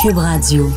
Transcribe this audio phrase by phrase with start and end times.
[0.00, 0.70] Cube Radio.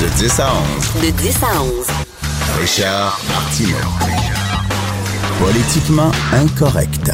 [0.00, 1.02] De 10 à 11.
[1.02, 1.86] De 10 à 11.
[2.58, 3.76] Richard Martineau.
[5.38, 7.10] Politiquement incorrect.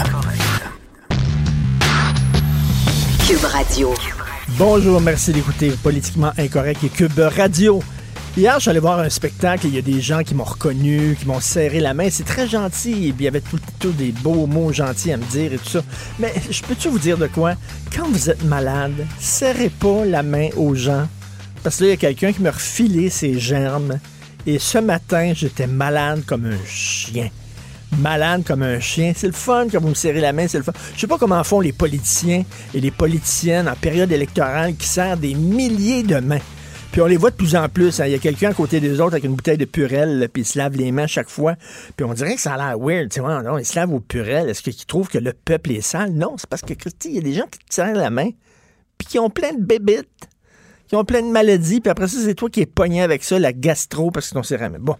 [3.26, 3.92] Cube Radio.
[4.50, 7.82] Bonjour, merci d'écouter Politiquement Incorrect et Cube Radio.
[8.36, 11.26] Hier, j'allais voir un spectacle et il y a des gens qui m'ont reconnu, qui
[11.26, 12.08] m'ont serré la main.
[12.10, 13.08] C'est très gentil.
[13.08, 13.42] Et puis, il y avait
[13.80, 15.82] tout, des beaux mots gentils à me dire et tout ça.
[16.20, 17.54] Mais je peux-tu vous dire de quoi?
[17.94, 21.08] Quand vous êtes malade, serrez pas la main aux gens.
[21.64, 23.98] Parce que là, il y a quelqu'un qui me refilé ses germes.
[24.46, 27.30] Et ce matin, j'étais malade comme un chien.
[27.98, 29.12] Malade comme un chien.
[29.14, 30.72] C'est le fun quand vous me serrez la main, c'est le fun.
[30.94, 35.16] Je sais pas comment font les politiciens et les politiciennes en période électorale qui serrent
[35.16, 36.38] des milliers de mains.
[36.92, 38.00] Puis on les voit de plus en plus.
[38.00, 38.06] hein.
[38.06, 40.42] Il y a quelqu'un à côté des autres avec une bouteille de purelle, là, puis
[40.42, 41.54] il se lave les mains chaque fois.
[41.96, 43.10] Puis on dirait que ça a l'air weird.
[43.10, 44.48] Tu vois, non, il se lave aux purelles.
[44.48, 46.12] Est-ce qu'ils trouvent que le peuple est sale?
[46.12, 48.30] Non, c'est parce que, Christy, il y a des gens qui te serrent la main,
[48.98, 50.08] puis qui ont plein de bébites,
[50.88, 53.38] qui ont plein de maladies, puis après ça, c'est toi qui es pogné avec ça,
[53.38, 54.78] la gastro, parce que serré la main.
[54.80, 54.96] Bon.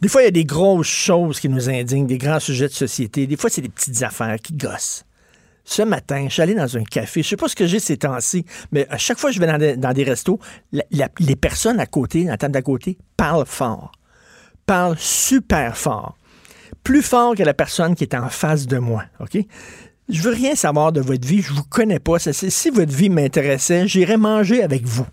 [0.00, 2.72] Des fois, il y a des grosses choses qui nous indignent, des grands sujets de
[2.72, 3.26] société.
[3.26, 5.04] Des fois, c'est des petites affaires qui gossent.
[5.64, 7.22] Ce matin, je suis allé dans un café.
[7.22, 9.76] Je sais pas ce que j'ai ces temps-ci, mais à chaque fois que je vais
[9.76, 10.40] dans des, restos,
[10.72, 13.92] les personnes à côté, la table d'à côté, parlent fort.
[14.66, 16.16] Parlent super fort.
[16.82, 19.04] Plus fort que la personne qui est en face de moi.
[19.20, 19.38] OK?
[20.08, 21.42] Je veux rien savoir de votre vie.
[21.42, 22.18] Je vous connais pas.
[22.18, 25.06] Si votre vie m'intéressait, j'irais manger avec vous.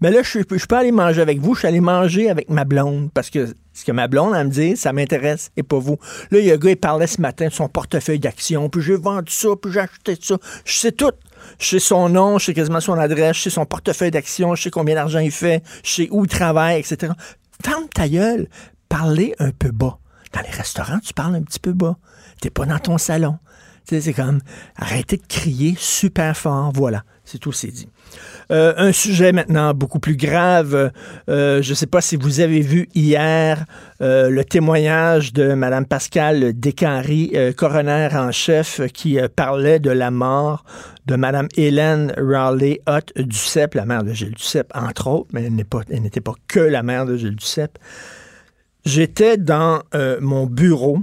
[0.00, 1.54] Mais là, je, je peux aller manger avec vous.
[1.54, 4.52] Je suis allé manger avec ma blonde parce que ce que ma blonde, elle me
[4.52, 5.98] dit, ça m'intéresse et pas vous.
[6.30, 8.68] Là, il y a un gars, il parlait ce matin de son portefeuille d'actions.
[8.68, 10.36] Puis j'ai vendu ça, puis j'ai acheté ça.
[10.64, 11.12] Je sais tout.
[11.58, 14.64] Je sais son nom, je sais quasiment son adresse, je sais son portefeuille d'actions, je
[14.64, 17.12] sais combien d'argent il fait, je sais où il travaille, etc.
[17.64, 18.48] Ferme ta gueule.
[18.90, 19.98] Parlez un peu bas.
[20.34, 21.96] Dans les restaurants, tu parles un petit peu bas.
[22.42, 23.38] T'es pas dans ton salon.
[23.84, 24.40] C'est comme
[24.76, 26.70] arrêtez de crier super fort.
[26.74, 27.88] Voilà, c'est tout, c'est dit.
[28.50, 30.90] Euh, un sujet maintenant beaucoup plus grave.
[31.28, 33.64] Euh, je ne sais pas si vous avez vu hier
[34.00, 40.64] euh, le témoignage de Mme Pascale Descaries, coroner en chef, qui parlait de la mort
[41.06, 46.02] de Mme Hélène Raleigh Hutt Duceppe, la mère de Gilles Duceppe, entre autres, mais elle
[46.02, 47.78] n'était pas, que la mère de Gilles Duceppe.
[48.84, 49.82] J'étais dans
[50.20, 51.00] mon bureau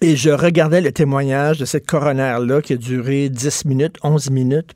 [0.00, 4.74] et je regardais le témoignage de cette coroner-là qui a duré 10 minutes, 11 minutes.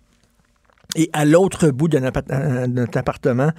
[0.97, 3.51] Et à l'autre bout de notre, euh, appartement,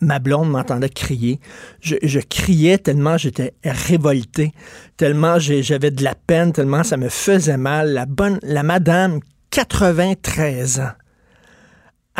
[0.00, 1.38] ma, blonde m'entendait crier.
[1.80, 4.52] Je, criais tellement j'étais révolté,
[4.96, 7.92] tellement j'avais de la peine, tellement ça me faisait mal.
[7.92, 9.20] La bonne, la madame,
[9.50, 10.92] 93 ans,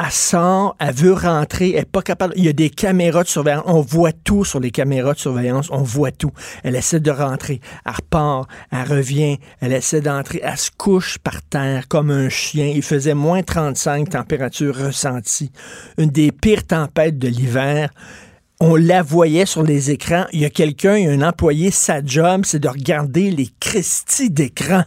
[0.03, 2.33] elle sort, elle veut rentrer, elle est pas capable.
[2.37, 3.65] Il y a des caméras de surveillance.
[3.67, 5.69] On voit tout sur les caméras de surveillance.
[5.71, 6.33] On voit tout.
[6.63, 7.61] Elle essaie de rentrer.
[7.85, 8.49] Elle repart.
[8.71, 9.39] Elle revient.
[9.61, 10.41] Elle essaie d'entrer.
[10.43, 12.67] Elle se couche par terre comme un chien.
[12.67, 15.53] Il faisait moins 35 température ressentie.
[15.99, 17.91] Une des pires tempêtes de l'hiver.
[18.61, 20.27] On la voyait sur les écrans.
[20.33, 23.49] Il y a quelqu'un, il y a un employé, sa job, c'est de regarder les
[23.59, 24.85] Christie d'écran.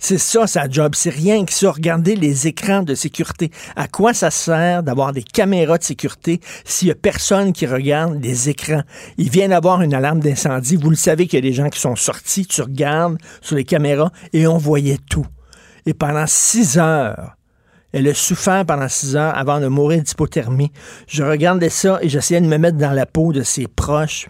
[0.00, 0.94] C'est ça, sa job.
[0.94, 1.72] C'est rien que ça.
[1.72, 3.50] Regarder les écrans de sécurité.
[3.74, 8.22] À quoi ça sert d'avoir des caméras de sécurité s'il y a personne qui regarde
[8.22, 8.82] les écrans?
[9.16, 10.76] Il vient d'avoir une alarme d'incendie.
[10.76, 12.46] Vous le savez qu'il y a des gens qui sont sortis.
[12.46, 15.26] Tu regardes sur les caméras et on voyait tout.
[15.84, 17.34] Et pendant six heures,
[17.92, 20.70] elle a souffert pendant six heures avant de mourir d'hypothermie.
[21.08, 24.28] Je regardais ça et j'essayais de me mettre dans la peau de ses proches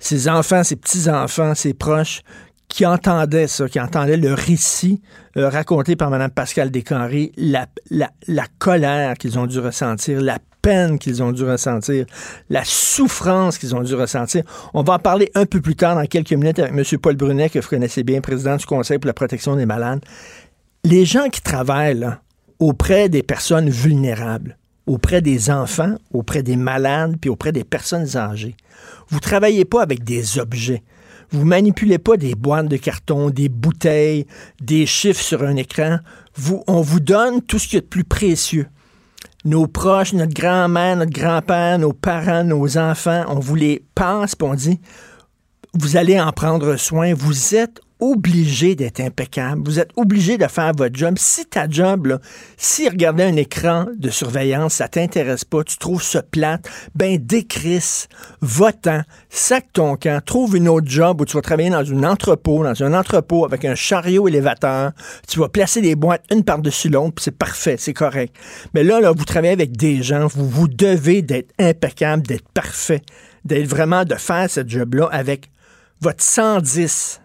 [0.00, 2.22] ses enfants, ses petits-enfants, ses proches,
[2.70, 5.02] qui entendaient ça, qui entendaient le récit
[5.36, 7.66] euh, raconté par Mme Pascal Descarrés, la,
[8.58, 12.06] colère qu'ils ont dû ressentir, la peine qu'ils ont dû ressentir,
[12.48, 14.44] la souffrance qu'ils ont dû ressentir.
[14.72, 16.98] On va en parler un peu plus tard, dans quelques minutes, avec M.
[16.98, 20.04] Paul Brunet, que vous connaissez bien, président du Conseil pour la protection des malades.
[20.84, 22.08] Les gens qui travaillent
[22.60, 24.56] auprès des personnes vulnérables,
[24.86, 28.54] auprès des enfants, auprès des malades, puis auprès des personnes âgées,
[29.08, 30.84] vous travaillez pas avec des objets.
[31.32, 34.26] Vous manipulez pas des boîtes de carton, des bouteilles,
[34.60, 35.98] des chiffres sur un écran.
[36.66, 38.66] On vous donne tout ce qui est de plus précieux.
[39.44, 44.54] Nos proches, notre grand-mère, notre grand-père, nos parents, nos enfants, on vous les passe, on
[44.54, 44.80] dit,
[45.72, 47.14] vous allez en prendre soin.
[47.14, 49.62] Vous êtes obligé d'être impeccable.
[49.64, 51.14] Vous êtes obligé de faire votre job.
[51.18, 52.20] Si ta job, là,
[52.56, 58.08] si regarder un écran de surveillance, ça t'intéresse pas, tu trouves ça plate, ben décrisse,
[58.40, 62.64] va-t'en, sac ton camp, trouve une autre job où tu vas travailler dans un entrepôt,
[62.64, 64.92] dans un entrepôt avec un chariot élévateur,
[65.28, 68.34] tu vas placer des boîtes une par-dessus l'autre, puis c'est parfait, c'est correct.
[68.74, 73.02] Mais là, là, vous travaillez avec des gens, vous vous devez d'être impeccable, d'être parfait,
[73.44, 75.50] d'être vraiment de faire ce job-là avec
[76.00, 77.20] votre 110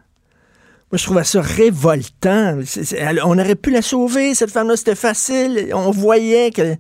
[0.98, 2.60] je trouvais ça révoltant.
[3.26, 5.70] on aurait pu la sauver, cette femme-là, c'était facile.
[5.74, 6.76] On voyait que.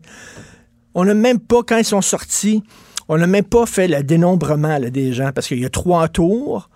[0.93, 2.63] On n'a même pas, quand ils sont sortis,
[3.09, 6.69] on n'a même pas fait le dénombrement des gens, parce qu'il y a trois tours.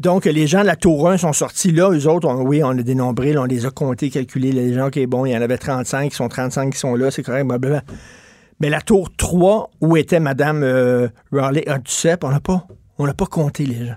[0.00, 1.90] Donc, les gens de la tour 1 sont sortis là.
[1.90, 4.52] Eux autres, oui, on a dénombré, on les a comptés, calculés.
[4.52, 7.10] Les gens, OK, bon, il y en avait 35, ils sont 35 qui sont là,
[7.10, 7.46] c'est correct.
[8.60, 11.64] Mais la tour 3, où était Mme euh, Raleigh
[12.22, 12.66] on n'a pas,
[12.98, 13.96] on n'a pas compté les gens.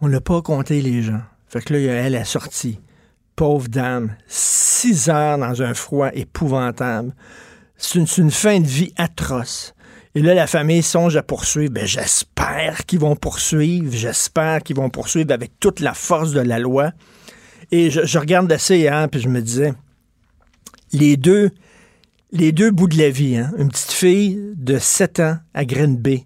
[0.00, 1.20] On n'a pas compté les gens.
[1.48, 2.80] Fait que là, elle est sortie.
[3.36, 7.14] Pauvre dame, six heures dans un froid épouvantable.
[7.76, 9.74] C'est une, fin de vie atroce.
[10.14, 11.72] Et là, la famille songe à poursuivre.
[11.72, 13.92] Ben, j'espère qu'ils vont poursuivre.
[13.92, 16.90] J'espère qu'ils vont poursuivre avec toute la force de la loi.
[17.70, 19.72] Et je, regarde assez hier, puis je me disais,
[20.92, 21.50] les deux,
[22.32, 25.96] les deux bouts de la vie, hein, une petite fille de 7 ans à Green
[25.96, 26.24] Bay,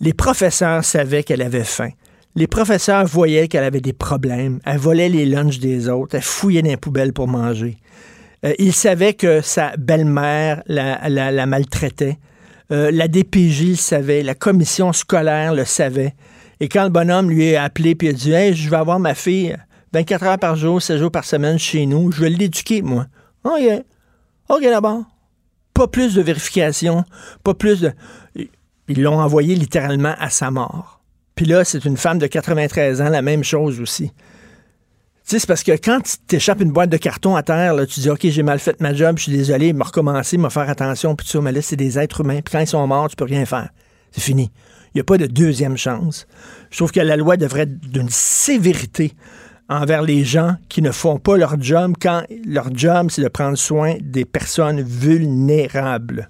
[0.00, 1.90] les professeurs savaient qu'elle avait faim.
[2.36, 4.58] Les professeurs voyaient qu'elle avait des problèmes.
[4.64, 6.16] Elle volait les lunchs des autres.
[6.16, 7.78] Elle fouillait dans les poubelles pour manger.
[8.44, 12.18] Euh, ils savaient que sa belle-mère la, maltraitait.
[12.72, 14.22] Euh, la DPJ le savait.
[14.22, 16.14] La commission scolaire le savait.
[16.58, 19.14] Et quand le bonhomme lui a appelé puis a dit Hey, je vais avoir ma
[19.14, 19.56] fille
[19.92, 23.06] 24 heures par jour, 7 jours par semaine chez nous, je vais l'éduquer, moi.
[23.44, 23.84] OK.
[24.48, 25.04] OK, d'abord.
[25.72, 27.04] Pas plus de vérification,
[27.44, 27.92] pas plus de.
[28.88, 31.03] Ils l'ont envoyé littéralement à sa mort.
[31.34, 34.10] Puis là, c'est une femme de 93 ans, la même chose aussi.
[35.26, 38.00] Tu sais, c'est parce que quand tu t'échappes une boîte de carton à terre, tu
[38.00, 41.16] dis, OK, j'ai mal fait ma job, je suis désolé, me recommencer, me faire attention,
[41.16, 42.40] puis tout ça, mais là, c'est des êtres humains.
[42.44, 43.70] Puis quand ils sont morts, tu peux rien faire.
[44.12, 44.52] C'est fini.
[44.94, 46.26] Il n'y a pas de deuxième chance.
[46.70, 49.14] Je trouve que la loi devrait être d'une sévérité
[49.68, 53.56] envers les gens qui ne font pas leur job quand leur job, c'est de prendre
[53.56, 56.28] soin des personnes vulnérables.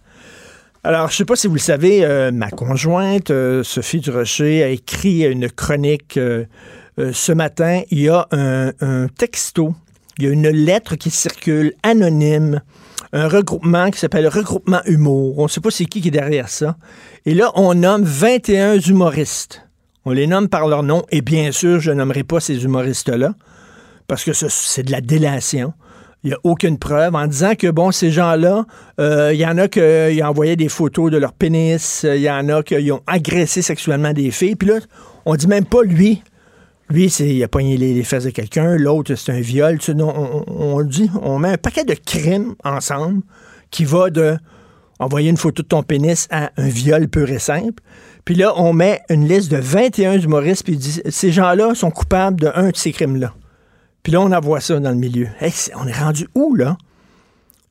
[0.86, 4.62] Alors, je ne sais pas si vous le savez, euh, ma conjointe, euh, Sophie Durocher,
[4.62, 6.44] a écrit une chronique euh,
[7.10, 7.80] ce matin.
[7.90, 9.74] Il y a un, texto,
[10.18, 12.60] il y a une lettre qui circule anonyme,
[13.14, 15.38] un regroupement qui s'appelle Regroupement Humour.
[15.38, 16.76] On ne sait pas c'est qui qui est derrière ça.
[17.24, 19.62] Et là, on nomme 21 humoristes.
[20.04, 21.02] On les nomme par leur nom.
[21.10, 23.32] Et bien sûr, je nommerai pas ces humoristes-là
[24.06, 25.72] parce que c'est de la délation.
[26.24, 28.64] Il n'y a aucune preuve en disant que, bon, ces gens-là,
[28.98, 32.30] euh, il y en a qui ont envoyé des photos de leur pénis, il y
[32.30, 34.56] en a qui ont agressé sexuellement des filles.
[34.56, 34.78] Puis là,
[35.26, 36.22] on dit même pas lui.
[36.88, 38.76] Lui, c'est, il a pogné les, fesses de quelqu'un.
[38.76, 39.78] L'autre, c'est un viol.
[39.98, 43.22] on, dit, on met un paquet de crimes ensemble
[43.70, 44.36] qui va de
[44.98, 47.82] envoyer une photo de ton pénis à un viol pur et simple.
[48.24, 52.40] Puis là, on met une liste de 21 humoristes, puis dit, ces gens-là sont coupables
[52.40, 53.34] d'un de ces crimes-là.
[54.04, 55.28] Puis là, on envoie ça dans le milieu.
[55.74, 56.76] on est rendu où, là?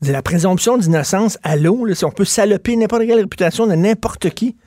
[0.01, 1.87] C'est la présomption d'innocence à l'eau.
[1.93, 4.57] Si on peut saloper n'importe quelle réputation de n'importe qui.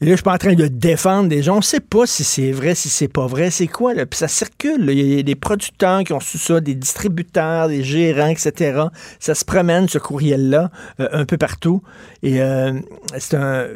[0.00, 1.58] Et là, je suis pas en train de défendre des gens.
[1.58, 3.50] On sait pas si c'est vrai, si c'est pas vrai.
[3.50, 4.06] C'est quoi, là?
[4.06, 4.88] Puis ça circule.
[4.90, 8.84] Il y a des producteurs qui ont su ça, des distributeurs, des gérants, etc.
[9.20, 10.70] Ça se promène, ce courriel-là,
[11.00, 11.82] euh, un peu partout.
[12.22, 12.72] Et euh,
[13.18, 13.66] c'est un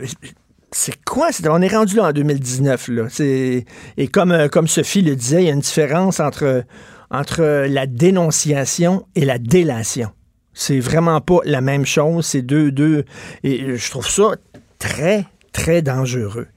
[0.72, 1.28] c'est quoi?
[1.48, 2.88] on est rendu là en 2019.
[2.88, 3.06] Là.
[3.20, 6.64] Et comme, euh, comme Sophie le disait, il y a une différence entre,
[7.10, 10.10] entre la dénonciation et la délation.
[10.54, 12.26] C'est vraiment pas la même chose.
[12.26, 13.04] C'est deux, deux.
[13.42, 14.32] Et je trouve ça
[14.78, 16.48] très, très dangereux.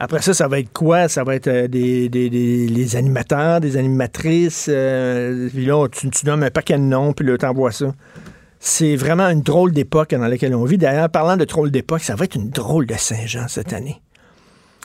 [0.00, 1.08] Après ça, ça va être quoi?
[1.08, 4.66] Ça va être euh, des, des, animateurs, des animatrices.
[4.68, 7.92] Euh, puis là, tu, tu nommes un paquet de noms, puis là, t'envoies ça.
[8.60, 10.78] C'est vraiment une drôle d'époque dans laquelle on vit.
[10.78, 14.00] D'ailleurs, parlant de drôle d'époque, ça va être une drôle de Saint-Jean cette année.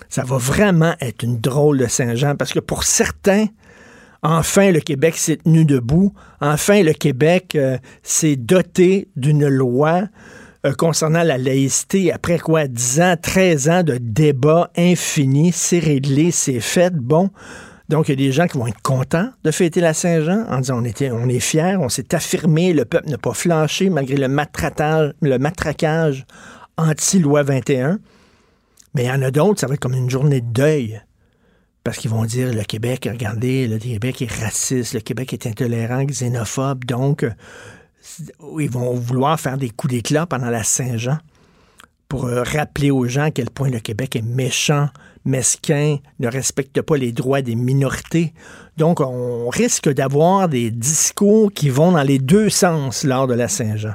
[0.09, 3.47] Ça va vraiment être une drôle de Saint-Jean parce que pour certains,
[4.21, 6.13] enfin le Québec s'est tenu debout.
[6.39, 10.03] Enfin le Québec euh, s'est doté d'une loi
[10.65, 12.11] euh, concernant la laïcité.
[12.11, 16.93] Après quoi, 10 ans, 13 ans de débats infinis, c'est réglé, c'est fait.
[16.93, 17.31] Bon,
[17.89, 20.59] donc, il y a des gens qui vont être contents de fêter la Saint-Jean en
[20.59, 20.85] disant on,
[21.29, 26.25] est fiers, on s'est affirmé, le peuple n'a pas flanché malgré le, le matraquage
[26.77, 27.99] anti-loi 21.
[28.95, 31.01] Mais il y en a d'autres, ça va être comme une journée de deuil.
[31.83, 36.05] Parce qu'ils vont dire le Québec, regardez, le Québec est raciste, le Québec est intolérant,
[36.05, 36.85] xénophobe.
[36.85, 37.31] Donc, euh,
[38.59, 41.17] ils vont vouloir faire des coups d'éclat pendant la Saint-Jean
[42.07, 44.87] pour euh, rappeler aux gens à quel point le Québec est méchant,
[45.25, 48.33] mesquin, ne respecte pas les droits des minorités.
[48.77, 53.47] Donc, on risque d'avoir des discours qui vont dans les deux sens lors de la
[53.47, 53.93] Saint-Jean.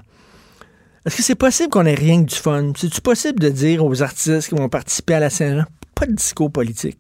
[1.05, 2.73] Est-ce que c'est possible qu'on ait rien que du fun?
[2.77, 6.51] C'est-tu possible de dire aux artistes qui vont participer à la Saint-Jean, pas de discours
[6.51, 6.99] politique?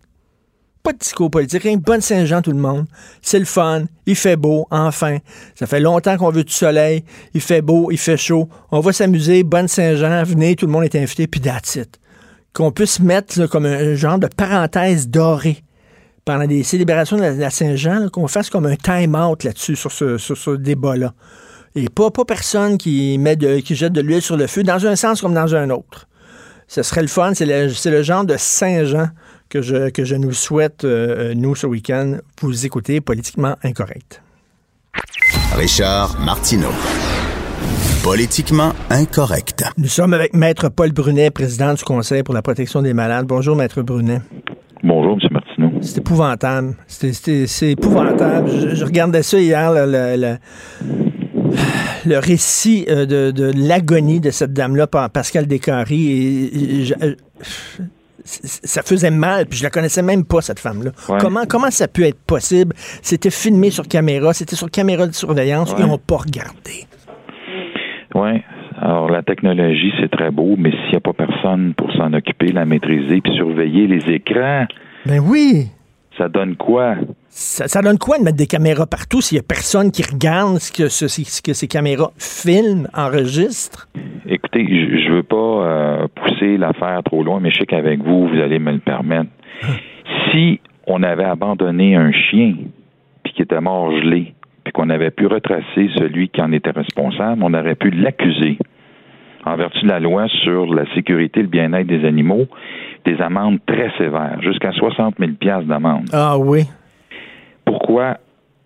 [0.83, 2.87] Pas de discours politique, rien que bonne Saint-Jean tout le monde.
[3.21, 5.19] C'est le fun, il fait beau, enfin.
[5.55, 7.05] Ça fait longtemps qu'on veut du soleil,
[7.35, 8.49] il fait beau, il fait chaud.
[8.71, 11.79] On va s'amuser, bonne Saint-Jean, venez, tout le monde est invité, puis that's.
[12.59, 15.63] Qu'on puisse mettre comme un genre de parenthèse dorée
[16.25, 21.15] pendant des célébrations de la, Saint-Jean, qu'on fasse comme un time-out là-dessus, sur ce, débat-là.
[21.77, 24.85] Et pas, pas personne qui, met de, qui jette de l'huile sur le feu, dans
[24.89, 26.09] un sens comme dans un autre.
[26.67, 27.33] Ce serait le fun.
[27.33, 29.11] C'est le, genre de Saint-Jean
[29.49, 32.17] que je, que je nous souhaite, euh, nous, ce week-end.
[32.43, 34.21] Vous écoutez Politiquement Incorrect.
[35.55, 36.73] Richard Martineau.
[38.13, 39.65] Politiquement incorrect.
[39.77, 43.27] Nous sommes avec Maître Paul Brunet, président du Conseil pour la protection des malades.
[43.27, 44.23] Bonjour, Maître Brunet.
[44.83, 45.29] Bonjour, M.
[45.31, 45.71] Martineau.
[45.83, 46.75] C'est épouvantable.
[46.87, 48.49] C'est- épouvantable.
[48.51, 50.39] Je, je regardais ça hier, le, le- le-
[52.07, 56.11] le récit euh, de, de l'agonie de cette dame-là par Pascal Descaries.
[56.11, 57.15] Et, et je- euh,
[58.25, 60.93] ça faisait mal, puis je la connaissais même pas, cette femme-là.
[61.11, 61.19] Ouais.
[61.21, 62.75] Comment, comment ça peut être possible?
[63.03, 65.81] C'était filmé sur caméra, c'était sur caméra de surveillance, Ouais.
[65.81, 66.87] ils n'ont pas regardé.
[68.15, 68.43] Oui.
[68.81, 72.53] Alors, la technologie, c'est très beau, mais s'il n'y a pas personne pour s'en occuper,
[72.53, 74.67] la maîtriser, puis surveiller les écrans,
[75.07, 75.67] Ben oui!
[76.17, 76.97] ça donne quoi?
[77.29, 80.59] Ça, ça donne quoi de mettre des caméras partout s'il y a personne qui regarde
[80.59, 83.87] ce que, ce- ce que ces caméras filment, enregistrent?
[84.27, 88.27] Écoutez, je ne veux pas euh, pousser l'affaire trop loin, mais je sais qu'avec vous,
[88.29, 89.31] vous allez me le permettre.
[90.33, 92.55] Si on avait abandonné un chien,
[93.23, 94.35] puis qui était mort gelé,
[94.79, 98.59] qu'on avait pu retracer celui qui en était responsable, on aurait pu l'accuser
[99.45, 102.47] en vertu de la loi sur la sécurité et le bien-être des animaux,
[103.05, 105.33] des amendes très sévères, jusqu'à 60 000
[105.65, 106.09] d'amende.
[106.13, 106.63] Ah oui.
[107.65, 108.19] Pourquoi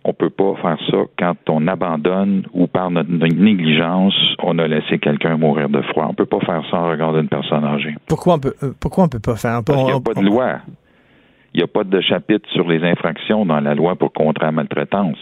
[0.04, 4.98] on peut pas faire ça quand on abandonne ou par notre négligence, on a laissé
[4.98, 6.08] quelqu'un mourir de froid?
[6.10, 7.94] On peut pas faire ça en regardant une personne âgée.
[8.06, 9.60] Pourquoi on peut, euh, pourquoi on peut pas faire?
[9.64, 10.56] Parce qu'il n'y On- a pas on- de loi.
[11.54, 14.52] Il n'y a pas de chapitre sur les infractions dans la loi pour contrer la
[14.52, 15.18] maltraitance.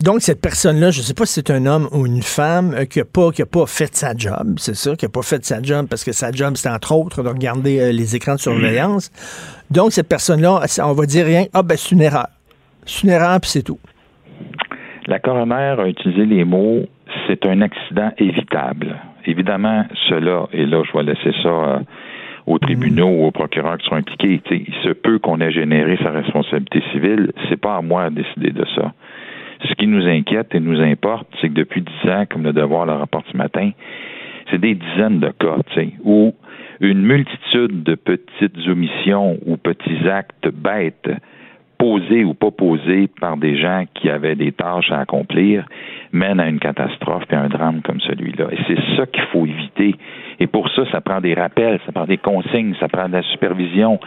[0.00, 2.84] Donc, cette personne-là, je ne sais pas si c'est un homme ou une femme euh,
[2.84, 5.44] qui n'a pas, qui a pas fait sa job, c'est ça, qui n'a pas fait
[5.44, 8.40] sa job parce que sa job, c'est entre autres de regarder euh, les écrans de
[8.40, 9.10] surveillance.
[9.70, 12.28] Donc, cette personne-là, on va dire rien, ah ben c'est une erreur.
[12.84, 13.80] C'est une erreur, puis c'est tout.
[15.06, 16.86] La coroner a utilisé les mots
[17.26, 18.96] c'est un accident évitable.
[19.24, 21.78] Évidemment, cela, et là, je vais laisser ça euh,
[22.46, 24.40] aux tribunaux ou aux procureurs qui sont impliqués.
[24.50, 27.32] Il se peut qu'on ait généré sa responsabilité civile.
[27.48, 28.92] C'est pas à moi de décider de ça.
[29.68, 32.86] Ce qui nous inquiète et nous importe, c'est que depuis dix ans, comme le devoir
[32.86, 33.70] le rapporte ce matin,
[34.50, 36.34] c'est des dizaines de cas, tu sais, où
[36.80, 41.10] une multitude de petites omissions ou petits actes bêtes
[41.78, 45.66] posés ou pas posés par des gens qui avaient des tâches à accomplir
[46.12, 48.46] mènent à une catastrophe et à un drame comme celui-là.
[48.52, 49.94] Et c'est ça qu'il faut éviter.
[50.40, 53.22] Et pour ça, ça prend des rappels, ça prend des consignes, ça prend de la
[53.22, 53.98] supervision,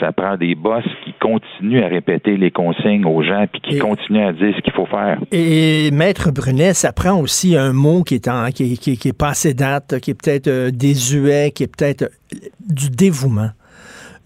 [0.00, 3.78] ça prend des boss qui continuent à répéter les consignes aux gens puis qui Et-
[3.78, 5.18] continuent à dire ce qu'il faut faire.
[5.32, 9.12] Et Maître Brunet, ça prend aussi un mot qui est, en, qui, qui- qui est
[9.18, 12.36] passé date, qui est peut-être euh, désuet, qui est peut-être euh,
[12.68, 13.50] du dévouement.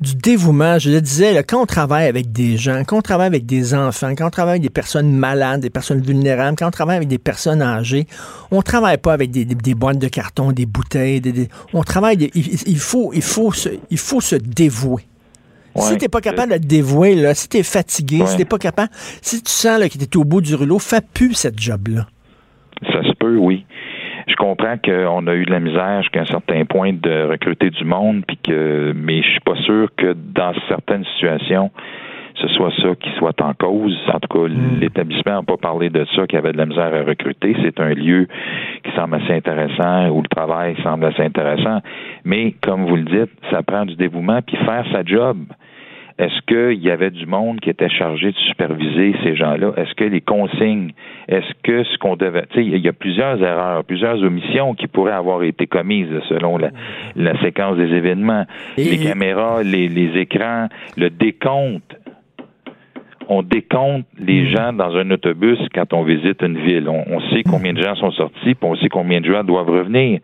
[0.01, 3.27] Du dévouement, je le disais, là, quand on travaille avec des gens, quand on travaille
[3.27, 6.71] avec des enfants, quand on travaille avec des personnes malades, des personnes vulnérables, quand on
[6.71, 8.07] travaille avec des personnes âgées,
[8.53, 12.31] on travaille pas avec des, des, des boîtes de carton, des bouteilles, des- on travaille,
[12.33, 15.03] il faut, il, faut se, il faut se dévouer.
[15.81, 15.99] Si Ouais.
[15.99, 19.43] t'es pas capable de te dévouer, là, si t'es fatigué, si t'es pas capable, si
[19.43, 22.07] tu sens là, que t'es au bout du rouleau, fais plus cette job-là.
[22.93, 23.65] Ça se peut, oui.
[24.29, 27.85] Je comprends qu'on a eu de la misère jusqu'à un certain point de recruter du
[27.85, 31.71] monde, puis que, mais je suis pas sûr que dans certaines situations,
[32.41, 33.97] ce soit ça qui soit en cause.
[34.13, 36.93] En tout cas, l'établissement n'a pas parlé de ça, qu'il y avait de la misère
[36.95, 37.57] à recruter.
[37.63, 38.27] C'est un lieu
[38.85, 41.81] qui semble assez intéressant, où le travail semble assez intéressant.
[42.25, 45.39] Mais, comme vous le dites, ça prend du dévouement, puis faire sa job.
[46.21, 49.71] Est-ce qu'il y avait du monde qui était chargé de superviser ces gens-là?
[49.77, 50.91] Est-ce que les consignes,
[51.29, 52.43] est-ce que ce qu'on devait...
[52.51, 56.59] Tu sais, il y a plusieurs erreurs, plusieurs omissions qui pourraient avoir été commises selon
[56.59, 56.71] la,
[57.15, 58.47] la séquence des événements.
[58.77, 60.67] Et- Les caméras, les, les écrans,
[60.97, 61.95] le décompte.
[63.31, 66.89] On décompte les gens dans un autobus quand on visite une ville.
[66.89, 69.69] On, on sait combien de gens sont sortis, puis on sait combien de gens doivent
[69.69, 70.21] revenir.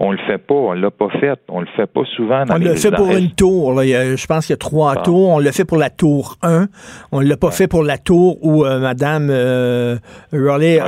[0.00, 2.44] On le fait pas, on l'a pas fait, on le fait pas souvent.
[2.46, 3.74] Dans On l'a fait pour une tour.
[3.74, 3.84] Là.
[3.84, 5.02] Il y a- je pense qu'il y a trois Ah.
[5.02, 5.28] tours.
[5.30, 6.66] On l'a fait pour la tour 1.
[7.12, 9.96] On l'a pas fait pour la tour où euh, Mme euh,
[10.32, 10.80] Raleigh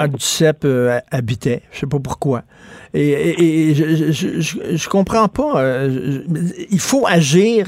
[0.64, 1.62] euh, habitait.
[1.72, 2.42] Je sais pas pourquoi.
[2.94, 5.62] Et, et- et je, je, je, je comprends pas.
[5.62, 6.20] euh,
[6.70, 7.66] il faut agir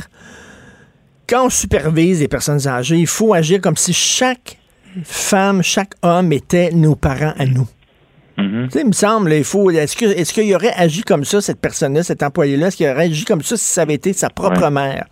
[1.31, 4.59] quand on supervise les personnes âgées, il faut agir comme si chaque
[5.05, 7.67] femme, chaque homme était nos parents à nous.
[8.71, 9.71] Sais, il me semble, il faut.
[9.71, 12.69] Est-ce qu'il aurait agi comme ça, cette personne-là, cet employé-là?
[12.69, 14.71] Est-ce qu'il aurait agi comme ça si ça avait été sa propre Ouais.
[14.71, 15.05] mère?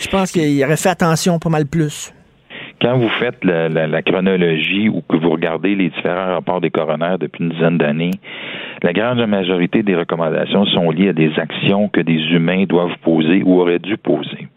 [0.00, 2.12] Je pense qu'il aurait fait attention pas mal plus.
[2.82, 6.70] Quand vous faites la, la- la chronologie ou que vous regardez les différents rapports des
[6.70, 8.10] coronaires depuis une dizaine d'années,
[8.82, 13.42] la grande majorité des recommandations sont liées à des actions que des humains doivent poser
[13.44, 14.48] ou auraient dû poser.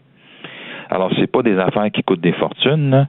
[0.90, 3.06] Alors, c'est pas des affaires qui coûtent des fortunes.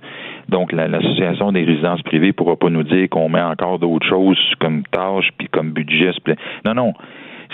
[0.49, 4.39] Donc, la- l'association des résidences privées pourra pas nous dire qu'on met encore d'autres choses
[4.59, 6.11] comme tâches puis comme budget.
[6.65, 6.93] Non, non.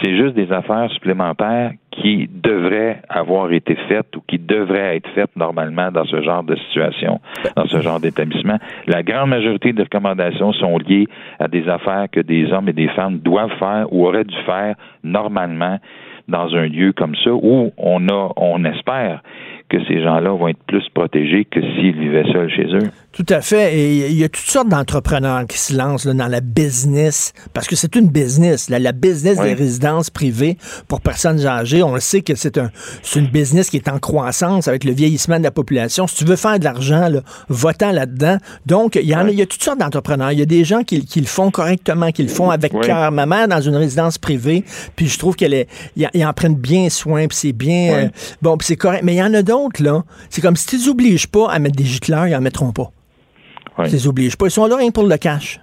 [0.04, 5.34] C'est juste des affaires supplémentaires qui devraient avoir été faites ou qui devraient être faites
[5.38, 7.22] normalement dans ce genre de situation,
[7.56, 8.58] dans ce genre d'établissement.
[8.88, 11.08] La grande majorité des recommandations sont liées
[11.40, 14.76] à des affaires que des hommes et des femmes doivent faire ou auraient dû faire
[15.06, 15.80] normalement
[16.28, 19.22] dans un lieu comme ça où on a, on espère
[19.70, 22.90] que ces gens-là vont être plus protégés que s'ils vivaient seuls chez eux.
[23.12, 23.78] Tout à fait.
[23.80, 27.66] Et il y a toutes sortes d'entrepreneurs qui se lancent là, dans la business, parce
[27.68, 29.48] que c'est une business, là, la business Oui.
[29.48, 30.58] des résidences privées
[30.88, 31.82] pour personnes âgées.
[31.82, 32.70] On le sait que c'est un,
[33.16, 36.08] une business qui est en croissance avec le vieillissement de la population.
[36.08, 38.38] Si tu veux faire de l'argent, là, va-t'en là-dedans.
[38.66, 40.32] Donc, il y, en a, il y a toutes sortes d'entrepreneurs.
[40.32, 42.86] Il y a des gens qui, qui le font correctement, qui le font avec Oui.
[42.86, 43.12] cœur.
[43.12, 44.64] Ma mère, dans une résidence privée,
[44.96, 48.08] puis je trouve qu'elle est, ils en prennent bien soin, puis c'est bien, euh,
[48.42, 49.02] bon, puis c'est correct.
[49.04, 50.02] Mais il y en a d'autres, là.
[50.30, 52.90] C'est comme si tu les obliges pas à mettre des gicleurs, ils en mettront pas.
[53.78, 53.86] Oui.
[53.88, 54.46] Tu les obliges pas.
[54.48, 55.60] Ils sont là rien pour le cash.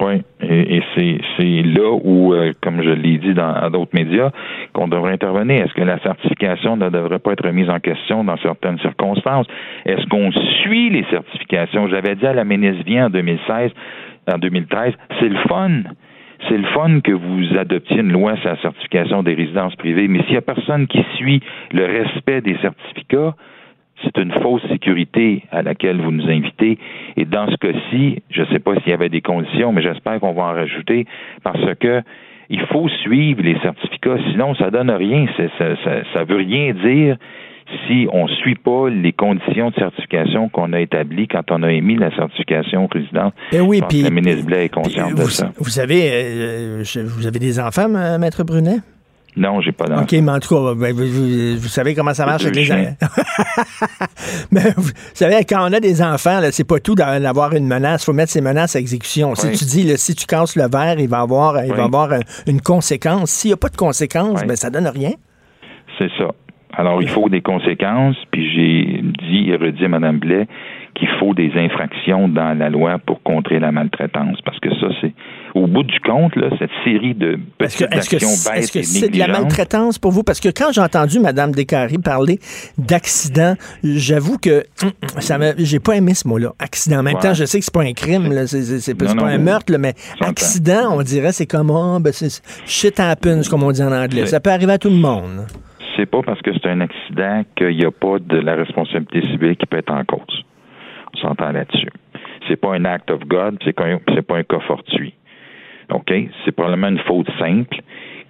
[0.00, 4.30] Oui, et, et c'est, c'est là où, euh, comme je l'ai dit dans d'autres médias,
[4.72, 5.64] qu'on devrait intervenir.
[5.64, 9.46] Est-ce que la certification ne devrait pas être remise en question dans certaines circonstances?
[9.84, 11.88] Est-ce qu'on suit les certifications?
[11.88, 13.70] J'avais dit à la Ménisvien en 2016,
[14.32, 15.82] en 2013, c'est le fun.
[16.48, 20.22] C'est le fun que vous adoptiez une loi sur la certification des résidences privées, mais
[20.24, 21.40] s'il y a personne qui suit
[21.72, 23.34] le respect des certificats,
[24.02, 26.78] c'est une fausse sécurité à laquelle vous nous invitez.
[27.16, 30.18] Et dans ce cas-ci, je ne sais pas s'il y avait des conditions, mais j'espère
[30.18, 31.06] qu'on va en rajouter
[31.44, 32.02] parce que
[32.50, 35.26] il faut suivre les certificats, sinon ça donne rien.
[35.58, 35.76] Ça,
[36.12, 37.16] ça veut rien dire
[37.86, 41.72] si on ne suit pas les conditions de certification qu'on a établies quand on a
[41.72, 43.32] émis la certification résidence.
[43.52, 45.50] Eh oui, puis- la ministre Blais est consciente de vous, ça.
[45.58, 48.78] vous savez, euh, vous avez des enfants, ma- maître Brunet?
[49.34, 50.02] Non, j'ai pas d'enfant.
[50.02, 52.70] OK, mais en tout cas, ben, vous, vous- vous savez comment ça marche avec les
[52.70, 52.94] enfants.
[54.50, 58.02] mais vous savez, quand on a des enfants, c'est pas tout d'a- d'avoir une menace.
[58.02, 59.34] Il faut mettre ces menaces à exécution.
[59.34, 61.76] Si tu dis, là, si tu casses le verre, il va avoir, il Oui.
[61.78, 63.30] va avoir euh, une conséquence.
[63.30, 64.46] S'il n'y a pas de conséquence, Oui.
[64.46, 65.12] ben, ça donne rien.
[65.98, 66.28] C'est ça.
[66.74, 70.46] Alors, il faut des conséquences, puis j'ai dit et redit à Mme Blais
[70.94, 75.12] qu'il faut des infractions dans la loi pour contrer la maltraitance, parce que ça, c'est,
[75.54, 78.16] au bout du compte, là, cette série de Est-ce que petites est-ce que
[78.50, 80.22] bêtes est-ce que c'est de la maltraitance pour vous?
[80.22, 82.38] Parce que quand j'ai entendu Mme Descaries parler
[82.78, 84.64] d'accident, j'avoue que
[85.18, 86.52] ça m'a- j'ai pas aimé ce mot-là.
[86.58, 86.98] Accident.
[86.98, 87.20] En même Ouais.
[87.20, 89.16] temps, je sais que c'est pas un crime, là, c'est, c'est- c'est pas, Non, c'est
[89.16, 92.98] pas non, un meurtre, là, mais accident, on dirait, c'est comme, oh, ben, c'est shit
[93.00, 94.26] happens, comme on dit en anglais.
[94.26, 95.46] Ça peut arriver à tout le monde.
[96.02, 99.56] C'est pas parce que c'est un accident qu'il n'y a pas de la responsabilité civile
[99.56, 100.44] qui peut être en cause.
[101.14, 101.90] On s'entend là-dessus.
[102.48, 105.14] C'est pas un act of God, c'est pas un cas fortuit.
[105.92, 106.12] OK?
[106.44, 107.76] C'est probablement une faute simple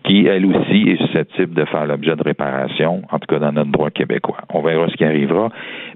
[0.05, 3.71] qui, elle aussi, est susceptible de faire l'objet de réparation, en tout cas dans notre
[3.71, 4.43] droit québécois.
[4.51, 5.49] On verra ce qui arrivera.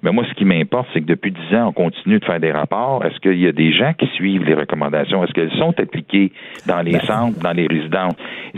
[0.02, 2.52] Mais moi, ce qui m'importe, c'est que depuis dix ans, on continue de faire des
[2.52, 3.04] rapports.
[3.04, 5.24] Est-ce qu'il y a des gens qui suivent les recommandations?
[5.24, 6.32] Est-ce qu'elles sont appliquées
[6.66, 8.14] dans les centres, dans les résidences?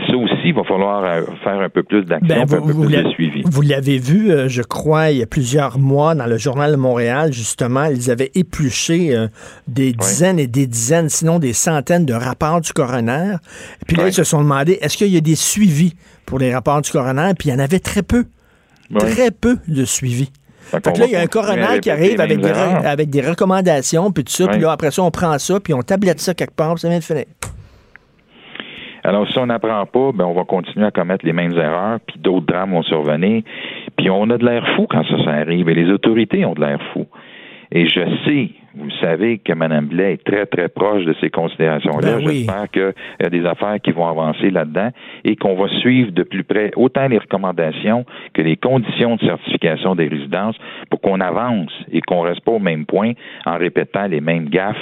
[0.07, 3.03] Ça aussi, il va falloir euh, faire un peu plus d'action, Ben, un peu plus
[3.03, 3.43] de suivi.
[3.45, 6.77] vous l'avez vu, euh, je crois, il y a plusieurs mois, dans le Journal de
[6.77, 9.27] Montréal, justement, ils avaient épluché euh,
[9.67, 13.35] des dizaines et des dizaines, sinon des centaines de rapports du coroner.
[13.87, 16.81] Puis là, ils se sont demandé, est-ce qu'il y a des suivis pour les rapports
[16.81, 17.31] du coroner?
[17.37, 18.25] Puis il y en avait très peu.
[18.97, 20.31] Très peu de suivi.
[20.69, 24.11] Fait que là, il y a un coroner qui arrive avec des, avec des recommandations,
[24.11, 26.55] puis tout ça, puis là, après ça, on prend ça, puis on tablette ça quelque
[26.55, 27.25] part, puis ça vient de finir.
[29.03, 32.19] Alors, si on n'apprend pas, ben, on va continuer à commettre les mêmes erreurs, puis
[32.19, 33.43] d'autres drames vont survenir.
[33.97, 36.61] Puis on a de l'air fou quand ça, ça arrive, et les autorités ont de
[36.61, 37.07] l'air fou.
[37.71, 38.49] Et je sais,
[38.79, 42.17] vous savez que Mme Blais est très, très proche de ces considérations-là.
[42.17, 42.45] Ben oui.
[42.45, 44.89] J'espère qu'il y a des affaires qui vont avancer là-dedans
[45.25, 49.95] et qu'on va suivre de plus près autant les recommandations que les conditions de certification
[49.95, 50.55] des résidences
[50.89, 53.13] pour qu'on avance et qu'on reste pas au même point
[53.45, 54.77] en répétant les mêmes gaffes,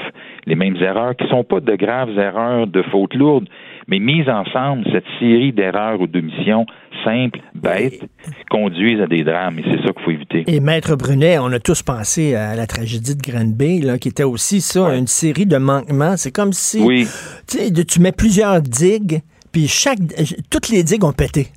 [0.47, 3.47] les mêmes erreurs qui sont pas de graves erreurs de fautes lourdes,
[3.87, 6.65] mais mises ensemble, cette série d'erreurs ou d'omissions
[7.03, 8.01] simples, bêtes,
[8.49, 10.43] conduisent à des drames et c'est ça qu'il faut éviter.
[10.47, 14.23] Et Maître Brunet, on a tous pensé à la tragédie de Granby, là, qui était
[14.23, 16.17] aussi ça, une série de manquements.
[16.17, 17.07] C'est comme si Oui.
[17.47, 19.99] tu mets plusieurs digues, puis chaque
[20.49, 21.47] toutes les digues ont pété.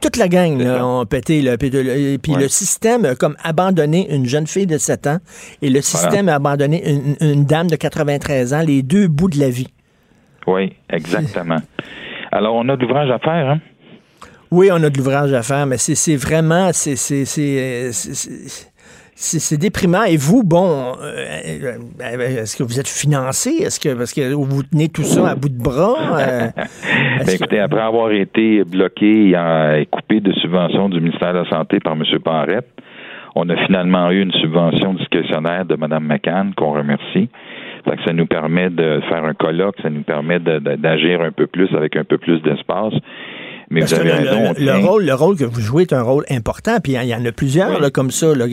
[0.00, 1.42] Toute la gang là, ont pété.
[1.42, 2.42] Là, puis le, puis Ouais.
[2.42, 5.18] le système a comme abandonné une jeune fille de 7 ans
[5.62, 9.38] et le système a abandonné une, une dame de 93 ans, les deux bouts de
[9.40, 9.68] la vie.
[10.46, 11.58] Oui, exactement.
[12.30, 13.60] Alors, on a de l'ouvrage à faire, hein?
[14.52, 16.94] Oui, on a de l'ouvrage à faire, mais c'est c'est vraiment, c'est
[19.16, 20.04] c'est- déprimant.
[20.04, 21.24] Et vous, bon, euh,
[22.00, 23.50] euh, est-ce que vous êtes financé?
[23.62, 25.96] Est-ce que parce que vous tenez tout ça à bout de bras?
[26.20, 26.48] Euh,
[27.18, 31.48] Ben, que- écoutez, après avoir été bloqué et coupé de subventions du ministère de la
[31.48, 32.02] Santé par M.
[32.22, 32.68] Parrette,
[33.34, 37.28] on a finalement eu une subvention discrétionnaire de Mme McCann, qu'on remercie.
[37.84, 41.46] Fait que ça nous permet de faire un colloque, ça nous permet d'agir un peu
[41.46, 42.94] plus avec un peu plus d'espace.
[43.70, 44.40] Mais Parce vous que avez le, raison.
[44.42, 46.92] le- on le tient- rôle, le rôle que vous jouez est un rôle important, puis
[46.92, 47.80] il y en- il y, en a plusieurs Oui.
[47.80, 48.32] là, comme ça.
[48.34, 48.46] Là,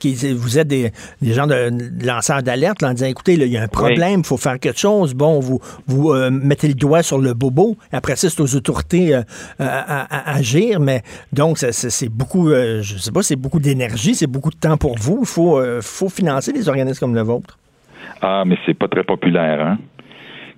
[0.00, 0.90] qui, vous êtes des,
[1.22, 4.26] des gens de, de lanceurs d'alerte en disant écoutez, il y a un problème, il
[4.26, 5.14] faut faire quelque chose.
[5.14, 7.76] Bon, vous, vous euh, mettez le doigt sur le bobo.
[7.92, 9.22] Après ça, c'est aux autorités euh,
[9.60, 10.80] à, à- à agir.
[10.80, 14.76] Mais donc, c'est- beaucoup, euh, je sais pas, c'est beaucoup d'énergie, c'est beaucoup de temps
[14.76, 15.18] pour vous.
[15.22, 17.58] Il faut, faut financer des organismes comme le vôtre.
[18.22, 19.78] Ah, mais c'est pas très populaire, hein?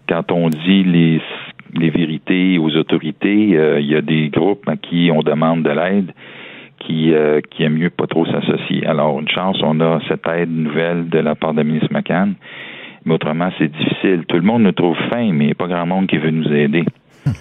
[0.09, 1.21] Quand on dit les,
[1.75, 5.71] les vérités aux autorités, euh, il y a des groupes à qui on demande de
[5.71, 6.13] l'aide
[6.81, 8.87] qui, euh, qui aiment mieux pas trop s'associer.
[8.87, 12.35] Alors, une chance, on a cette aide nouvelle de la part de la ministre McCann.
[13.05, 14.25] Mais autrement, c'est difficile.
[14.29, 16.31] Tout le monde nous trouve fin, mais il n'y a pas grand monde qui veut
[16.31, 16.85] nous aider.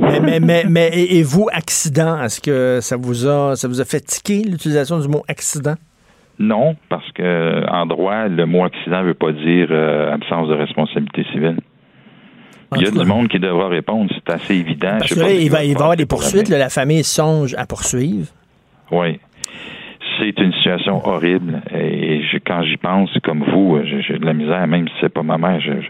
[0.00, 3.84] Mais, mais, mais, mais- et, vous, accident, est-ce que ça vous a, ça vous a
[3.84, 5.74] fait tiquer l'utilisation du mot accident?
[6.40, 10.54] Non, parce que en droit, le mot accident ne veut pas dire euh, absence de
[10.54, 11.58] responsabilité civile.
[12.74, 14.96] Il y a du monde qui devra répondre, c'est assez évident.
[14.98, 16.48] Parce Je que sais là, pas il va, il va y avoir des pour poursuites.
[16.48, 18.26] là, la famille songe à poursuivre.
[18.90, 19.18] Oui.
[20.18, 21.60] C'est une situation horrible.
[21.74, 25.12] Et je- quand j'y pense, comme vous, j'ai j'ai de la misère, même si c'est
[25.12, 25.60] pas ma mère.
[25.60, 25.88] Je, je,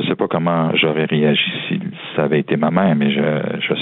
[0.00, 1.78] je sais pas comment j'aurais réagi si
[2.16, 3.74] ça avait été ma mère, mais je, je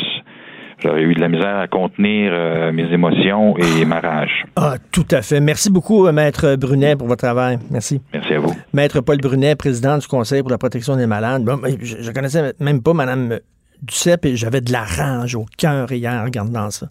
[0.82, 4.44] j'aurais eu de la misère à contenir euh, mes émotions et ma rage.
[4.56, 5.40] Ah, tout à fait.
[5.40, 7.58] Merci beaucoup, euh, Maître Brunet, pour votre travail.
[7.70, 8.00] Merci.
[8.12, 8.54] Merci à vous.
[8.72, 11.44] Maître Paul Brunet, président du Conseil pour la protection des malades.
[11.44, 13.38] Bon, je, je connaissais même pas Mme
[13.82, 16.88] Duceppe et j'avais de la rage au cœur hier en regardant ça.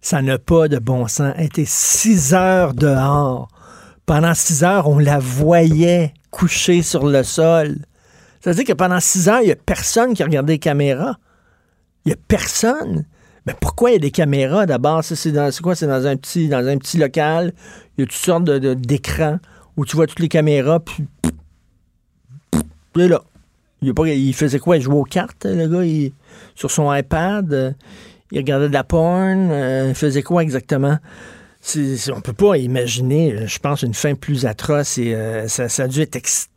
[0.00, 1.34] Ça n'a pas de bon sens.
[1.36, 3.48] Elle était six heures dehors.
[4.06, 7.76] Pendant six heures, on la voyait couchée sur le sol.
[8.40, 10.58] Ça veut dire que pendant six heures, il n'y a personne qui a regardé les
[10.58, 11.16] caméras.
[12.04, 13.04] Il n'y a personne.
[13.46, 15.02] Mais pourquoi il y a des caméras d'abord?
[15.02, 15.74] C'est dans- quoi?
[15.74, 17.52] C'est dans un petit dans un petit local.
[17.96, 19.38] Il y a toutes sortes de- de- d'écrans
[19.76, 20.80] où tu vois toutes les caméras.
[20.80, 21.04] Puis,
[22.94, 23.20] là.
[23.84, 24.76] Il, pas- il faisait quoi?
[24.76, 26.12] Il jouait aux cartes, le gars, il-
[26.54, 27.52] sur son iPad.
[27.52, 27.72] euh,
[28.30, 29.50] il regardait de la porn.
[29.50, 30.98] euh, il faisait quoi exactement?
[31.60, 35.88] C'est- on peut pas imaginer, je pense, une fin plus atroce euh, ça, ça a
[35.88, 36.51] dû être extrêmement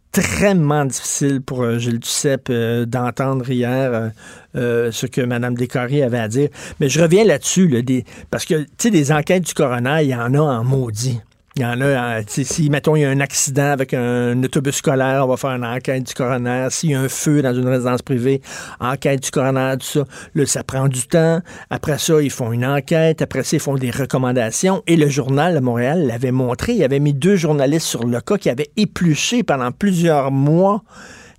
[0.86, 4.12] difficile pour euh, Gilles Duceppe euh, d'entendre hier
[4.56, 6.49] euh, ce que Mme Descarrés avait à dire.
[6.80, 10.10] Mais je reviens là-dessus, là, des- parce que, tu sais, des enquêtes du coroner, il
[10.10, 11.19] y en a en maudit.
[11.58, 14.76] Il y en a, euh, si, mettons, il y a un accident avec un, autobus
[14.76, 16.68] scolaire, on va faire une enquête du coroner.
[16.70, 18.41] S'il y a un feu dans une résidence privée,
[18.82, 20.04] enquête du coroner, tout ça.
[20.34, 21.39] Là, ça prend du temps.
[21.70, 23.22] Après ça, ils font une enquête.
[23.22, 24.84] Après ça, ils font des recommandations.
[24.86, 26.74] Et le journal de Montréal l'avait montré.
[26.74, 30.84] Il avait mis deux journalistes sur le cas qui avaient épluché pendant plusieurs mois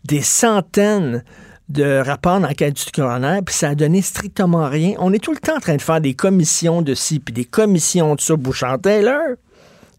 [0.05, 1.25] des centaines
[1.69, 4.95] de rapports d'enquête du coroner, puis ça a donné strictement rien.
[4.99, 7.45] On est tout le temps en train de faire des commissions de ci, puis des
[7.45, 8.37] commissions de ça.
[8.37, 9.37] Bouchard-Taylor,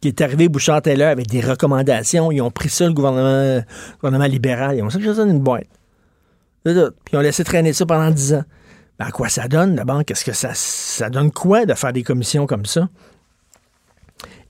[0.01, 2.31] qui est arrivé, Bouchard-Taylor, avec des recommandations.
[2.31, 3.63] Ils ont pris ça, le gouvernement,
[4.01, 4.77] gouvernement libéral.
[4.77, 5.67] Ils ont ça dans une boîte.
[6.63, 6.73] Puis
[7.13, 8.43] ils ont laissé traîner ça pendant dix ans.
[8.99, 10.03] Ben, à quoi ça donne, d'abord?
[10.05, 12.89] Qu'est-ce que ça, ça donne quoi de faire des commissions comme ça?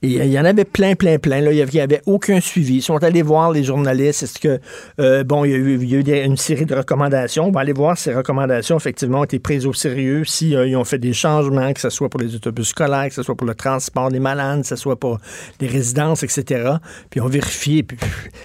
[0.02, 1.40] Et euh, il y en avait plein, plein, plein.
[1.40, 1.52] Là.
[1.52, 2.76] Il n'y avait, aucun suivi.
[2.76, 4.22] Ils sont allés voir les journalistes.
[4.22, 4.60] Est-ce que,
[5.00, 7.46] euh, bon, il y a eu, une série de recommandations.
[7.46, 10.78] On va aller voir si ces recommandations, effectivement, ont été prises au sérieux, si euh,
[10.78, 13.46] ont fait des changements, que ce soit pour les autobus scolaires, que ce soit pour
[13.46, 15.18] le transport des malades, que ce soit pour
[15.60, 16.72] les résidences, etc.
[17.10, 17.98] Puis on vérifié, puis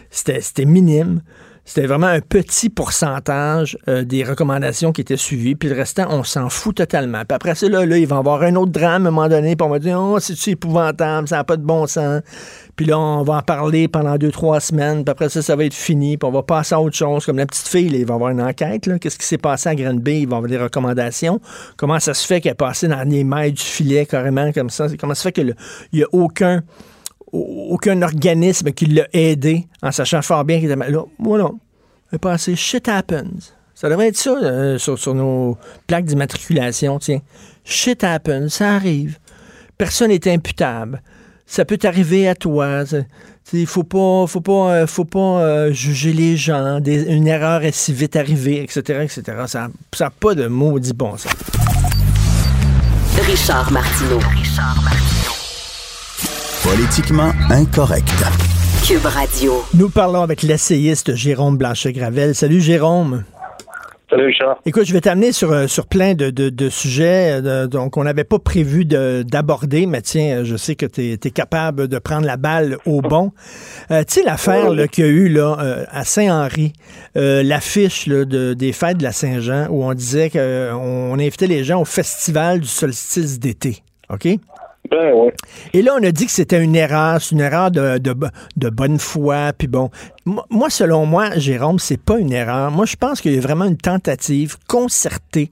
[0.09, 1.21] c'était minime.
[1.65, 6.23] C'était vraiment un petit pourcentage euh, des recommandations qui étaient suivies, puis le restant, on
[6.23, 7.19] s'en fout totalement.
[7.19, 9.29] Puis après ça, là, là, il va y avoir un autre drame à un moment
[9.29, 12.21] donné, puis on va dire, oh, c'est épouvantable, ça n'a pas de bon sens.
[12.75, 15.63] Puis là, on va en parler pendant deux, trois semaines, puis après ça, ça va
[15.63, 17.25] être fini, puis on va passer à autre chose.
[17.25, 19.69] Comme la petite fille, là, il va y avoir une enquête, qu'est-ce qui s'est passé
[19.69, 21.39] à Granby, il va y avoir des recommandations.
[21.77, 24.87] Comment ça se fait qu'elle est passée dans les mailles du filet, carrément, comme ça?
[24.99, 25.55] Comment ça se fait qu'il
[25.93, 26.61] n'y a aucun
[27.33, 30.89] aucun organisme qui l'a aidé en sachant fort bien qu'il était.
[30.89, 31.49] Là, voilà.
[32.11, 33.53] Elle est passée shit happens.
[33.75, 37.21] Ça devrait être ça euh, sur, nos plaques d'immatriculation, tiens.
[37.65, 39.17] Shit happens, ça arrive.
[39.77, 41.01] Personne n'est imputable.
[41.45, 42.83] Ça peut t'arriver à toi.
[43.51, 46.79] Il faut pas, faut pas, euh, faut pas euh, juger les gens.
[46.85, 49.23] Une erreur est si vite arrivée, etc., etc.
[49.47, 49.69] Ça
[49.99, 51.33] n'a pas de maudit bon sens.
[53.27, 54.19] Richard Martineau.
[56.63, 58.07] Politiquement incorrect.
[58.87, 59.63] Cube Radio.
[59.73, 62.33] Nous parlons avec l'essayiste Jérôme Blanchet-Gravel.
[62.35, 63.23] Salut Jérôme.
[64.09, 64.57] Salut Richard.
[64.65, 68.03] Écoute, je vais t'amener sur, euh, sur plein de, de, de sujets euh, donc on
[68.03, 72.25] n'avait pas prévu de- d'aborder, mais tiens, je sais que tu es, capable de prendre
[72.25, 73.31] la balle au bon.
[73.91, 76.73] Euh, tu sais, l'affaire là, qu'il y a eu là, euh, à Saint-Henri,
[77.17, 81.81] euh, l'affiche de, des fêtes de la Saint-Jean, où on disait qu'on invitait les gens
[81.81, 83.83] au festival du solstice d'été.
[84.09, 84.27] OK?
[84.89, 85.31] Ben.
[85.73, 89.53] Et là, on a dit que c'était une erreur, c'est une erreur de, bonne foi.
[89.57, 89.89] Puis bon,
[90.25, 92.69] moi, selon moi, Jérôme, c'est pas une erreur.
[92.71, 95.51] Moi, je pense qu'il y a vraiment une tentative concertée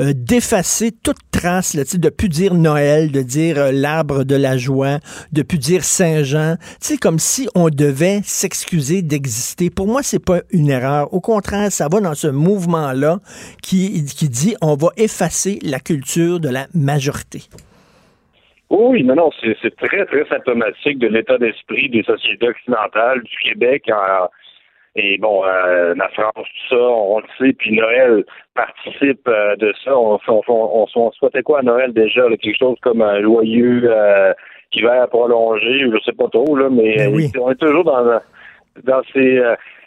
[0.00, 5.00] euh, d'effacer toute trace, de plus dire Noël, de dire euh, l'arbre de la joie,
[5.32, 6.56] de plus dire Saint-Jean.
[6.80, 9.68] Sais, comme si on devait s'excuser d'exister.
[9.68, 11.12] Pour moi, c'est pas une erreur.
[11.12, 13.18] Au contraire, ça va dans ce mouvement-là
[13.62, 17.42] qui, qui dit on va effacer la culture de la majorité.
[18.70, 23.84] Oui, non, non, c'est très, très symptomatique de l'état d'esprit des sociétés occidentales, du Québec,
[23.92, 24.28] en-
[24.96, 29.72] et bon, euh, la France, tout ça, on le sait, puis Noël participe euh, de
[29.84, 29.96] ça.
[29.96, 32.28] On, on, on, on souhaitait quoi à Noël déjà?
[32.28, 32.36] là?
[32.36, 34.32] quelque chose comme un joyeux euh,
[34.72, 37.26] hiver prolongé, je sais pas trop, là, mais Ben oui.
[37.40, 38.20] on est toujours dans,
[38.84, 39.40] dans ces...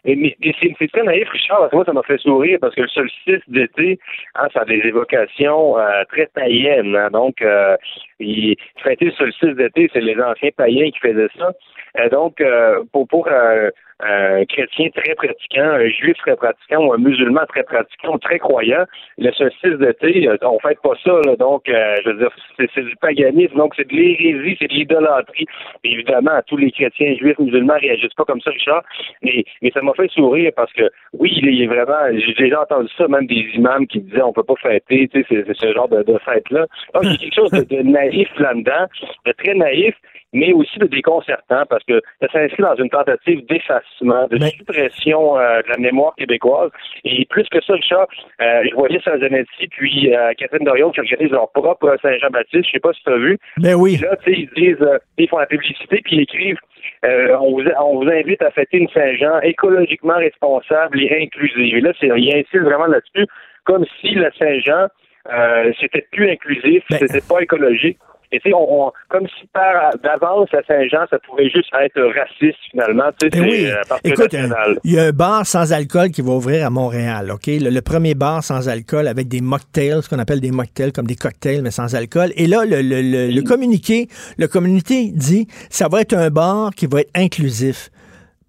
[0.06, 3.42] et, mais- c'est très naïf, Richard, moi, ça m'a fait sourire parce que le solstice
[3.48, 4.00] d'été,
[4.36, 6.96] hein, ça a des évocations euh, très païennes.
[6.96, 7.10] hein.
[7.12, 7.78] donc, euh,
[8.20, 11.52] il, fêter le solstice d'été, c'est les anciens païens qui faisaient ça.
[12.00, 16.94] Euh, donc, euh, pour, pour un, un chrétien très pratiquant, un juif très pratiquant ou
[16.94, 18.84] un musulman très pratiquant très croyant,
[19.18, 21.12] le solstice d'été, euh, on fête pas ça.
[21.26, 21.36] là.
[21.36, 25.46] donc, euh, je veux dire, c'est du paganisme, donc c'est de l'hérésie, c'est de l'idolâtrie.
[25.84, 28.84] Évidemment, tous les chrétiens juifs musulmans réagissent pas comme ça, Richard.
[29.22, 32.10] Mais, mais ça m'a fait sourire parce que oui, il est vraiment.
[32.14, 35.46] J'ai déjà entendu ça, même des imams qui disaient on peut pas fêter, tu sais,
[35.46, 36.66] c'est ce genre de, de fête-là.
[36.94, 38.88] Donc, il y a quelque chose de, de naïf là-dedans,
[39.26, 39.96] de très naïf,
[40.34, 45.62] mais aussi de déconcertant parce que ça s'inscrit dans une tentative d'effacement, de suppression euh,
[45.62, 46.72] de la mémoire québécoise.
[47.04, 48.08] Et plus que ça, Richard,
[48.42, 52.66] euh, je voyais Saint-Zanetti puis euh, Catherine Dorion qui organisent leur propre Saint-Jean-Baptiste.
[52.68, 53.38] Je sais pas si tu as vu.
[53.58, 53.98] Ben oui.
[53.98, 56.60] Là, tu sais, ils disent, euh, ils font la publicité, puis ils écrivent,
[57.06, 61.78] euh, on, vous, on vous invite à fêter une Saint-Jean écologiquement responsable et inclusive.
[61.78, 63.28] Et là, c'est, il insiste vraiment là-dessus,
[63.66, 64.88] comme si la Saint-Jean,
[65.32, 67.98] euh, c'était plus inclusif, Ben- c'était pas écologique.
[68.34, 72.02] Et tu sais, on, on- comme si par d'avance à Saint-Jean, ça pouvait juste être
[72.02, 73.12] raciste finalement.
[73.20, 73.66] Tu sais, Ben oui.
[73.68, 74.36] euh, Écoute,
[74.84, 77.46] il y a un bar sans alcool qui va ouvrir à Montréal, OK?
[77.48, 81.06] Le, le premier bar sans alcool avec des mocktails, ce qu'on appelle des mocktails, comme
[81.08, 82.32] des cocktails, mais sans alcool.
[82.36, 84.08] Et là, le, le, le, le communiqué,
[84.40, 87.90] le communiqué dit, ça va être un bar qui va être inclusif.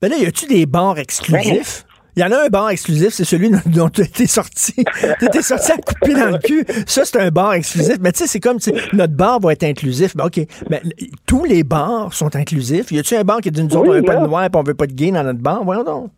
[0.01, 1.85] Ben là, y a-tu des bars exclusifs?
[2.17, 4.75] Il y en a un bar exclusif, c'est celui dont- tu étais sorti.
[5.19, 6.65] Tu étais sorti à couper dans le cul.
[6.87, 7.97] Ça, c'est un bar exclusif.
[8.01, 8.59] Mais tu sais, c'est comme,
[8.93, 10.17] notre bar va être inclusif.
[10.17, 10.39] Ben, OK.
[10.71, 10.81] Mais
[11.27, 12.93] tous les bars sont inclusifs.
[12.93, 14.49] Y a-tu un bar qui dit, nous autres, Oui, on veut pas de noir et
[14.55, 15.65] on veut pas de gay dans notre bar?
[15.65, 16.11] Voyons donc.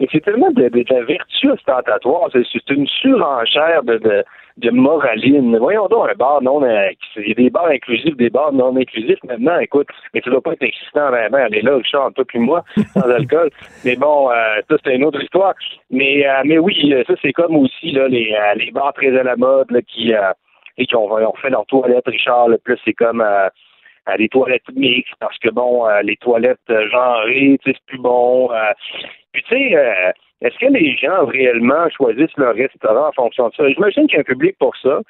[0.00, 2.28] Et c'est tellement de, de, de la vertu ostentatoire.
[2.32, 4.24] C'est, c'est une surenchère de, de,
[4.58, 5.56] de moraline.
[5.58, 6.62] Voyons donc un bar non
[7.16, 10.40] il y a des bars inclusifs, des bars non inclusifs maintenant, écoute, mais ça doit
[10.40, 11.38] pas être excitant vraiment.
[11.38, 13.50] Elle est là, le chante toi puis moi, sans alcool.
[13.84, 15.54] Mais bon, euh, ça c'est une autre histoire.
[15.90, 19.16] Mais euh, mais oui, euh, ça c'est comme aussi là, les, euh, les bars très
[19.18, 20.32] à la mode là, qui euh,
[20.78, 23.48] et qui ont, ont fait leur toilette, Richard, là, plus c'est comme euh,
[24.08, 28.50] euh, les toilettes mixtes parce que bon, les toilettes genrées, tu c'est plus bon.
[29.32, 30.12] puis tu sais,
[30.42, 33.68] est-ce que les gens réellement choisissent leur restaurant en fonction de ça?
[33.68, 35.00] J'imagine qu'il y a un public pour ça.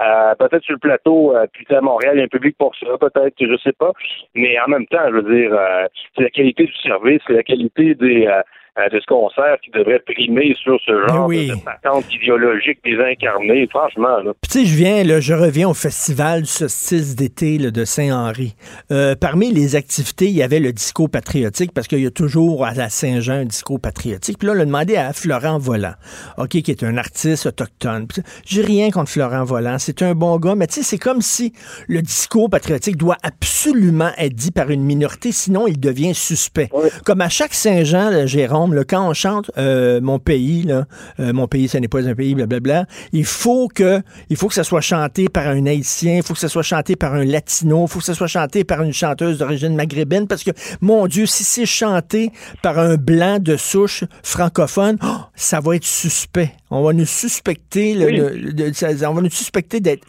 [0.00, 2.74] Euh, peut-être sur le plateau, euh, puis à Montréal, il y a un public pour
[2.76, 3.92] ça, peut-être, je sais pas.
[4.34, 7.42] Mais en même temps, je veux dire, euh, c'est la qualité du service, c'est la
[7.42, 8.42] qualité des euh,
[8.76, 11.48] de ce concert qui devrait primer sur ce genre oui.
[11.48, 14.16] de, de patente idéologique désincarnée, franchement.
[14.40, 18.54] Puis tu sais, je viens, là, je reviens au festival du solstice d'été de Saint-Henri.
[18.90, 22.64] Euh, parmi les activités, il y avait le disco patriotique, parce qu'il y a toujours
[22.64, 24.38] à la Saint-Jean un disco patriotique.
[24.38, 25.94] Puis là, on a demandé à Florent Volant,
[26.38, 28.06] OK, qui est un artiste autochtone.
[28.44, 31.52] J'ai rien contre Florent Volant, c'est un bon gars, mais tu sais, c'est comme si
[31.88, 36.70] le discours patriotique doit absolument être dit par une minorité, sinon il devient suspect.
[37.04, 38.26] Comme à chaque Saint-Jean, là,
[38.68, 40.86] Là, quand on chante euh, Mon pays, là,
[41.18, 44.54] euh, Mon pays, ce n'est pas un pays, blablabla, il faut que il faut que
[44.54, 47.84] ça soit chanté par un Haïtien, il faut que ça soit chanté par un Latino,
[47.86, 51.26] il faut que ça soit chanté par une chanteuse d'origine maghrébine, parce que, mon Dieu,
[51.26, 52.30] si c'est chanté
[52.62, 56.52] par un blanc de souche francophone, oh, ça va être suspect.
[56.70, 58.16] On va nous suspecter, le- Oui.
[58.16, 60.06] le- de- ça- on va nous suspecter d'être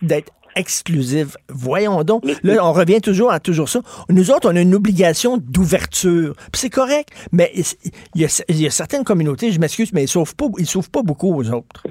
[0.56, 1.36] exclusive.
[1.50, 2.24] Voyons donc.
[2.44, 3.80] Là, on revient toujours à toujours ça.
[4.10, 6.34] Nous autres, on a une obligation d'ouverture.
[6.52, 7.52] Puis c'est correct, mais
[8.16, 10.66] il y, a, il y a certaines communautés, je m'excuse, mais ils ne pas, ils
[10.66, 11.84] s'ouvrent pas beaucoup aux autres.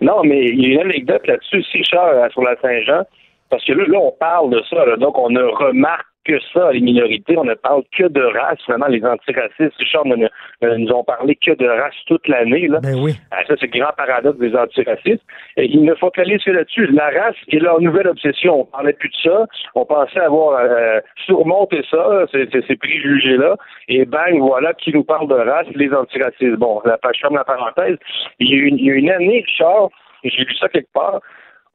[0.00, 3.04] Non, mais il y a une anecdote là-dessus, si cher sur la Saint-Jean,
[3.48, 6.72] parce que là, là, on parle de ça, là, donc on ne remarque que ça,
[6.72, 7.36] les minorités.
[7.38, 8.58] On ne parle que de race.
[8.64, 12.68] Finalement, les antiracistes, Richard, ne, ne, nous ont parlé que de race toute l'année.
[12.68, 12.80] Là.
[12.82, 13.14] Ben oui.
[13.30, 15.22] Ah, ça, c'est le grand paradoxe des antiracistes.
[15.56, 16.86] Et ils ne focalisent que là-dessus.
[16.88, 18.60] La race est leur nouvelle obsession.
[18.60, 19.46] On parlait plus de ça.
[19.74, 23.56] On pensait avoir euh, surmonté ça, ces, ces préjugés-là.
[23.88, 26.56] Et bang, voilà qui nous parle de race, les antiracistes.
[26.56, 27.96] Bon, la page ferme la parenthèse.
[28.40, 29.90] Il y a une, il y a une année, Richard,
[30.24, 31.20] j'ai lu ça quelque part,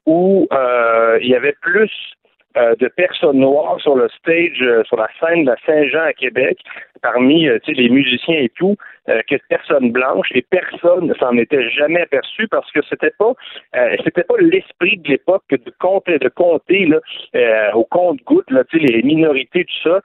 [0.05, 1.91] où euh, il y avait plus
[2.57, 6.13] euh, de personnes noires sur le stage, euh, sur la scène de la Saint-Jean à
[6.13, 6.59] Québec,
[7.01, 8.75] parmi euh, les musiciens et tout,
[9.09, 13.13] euh, que de personnes blanches, et personne ne s'en était jamais aperçu parce que c'était
[13.17, 13.33] pas
[14.03, 19.65] c'était pas l'esprit de l'époque de compter de compter là, au compte-goutte là, les minorités,
[19.65, 20.01] tout ça,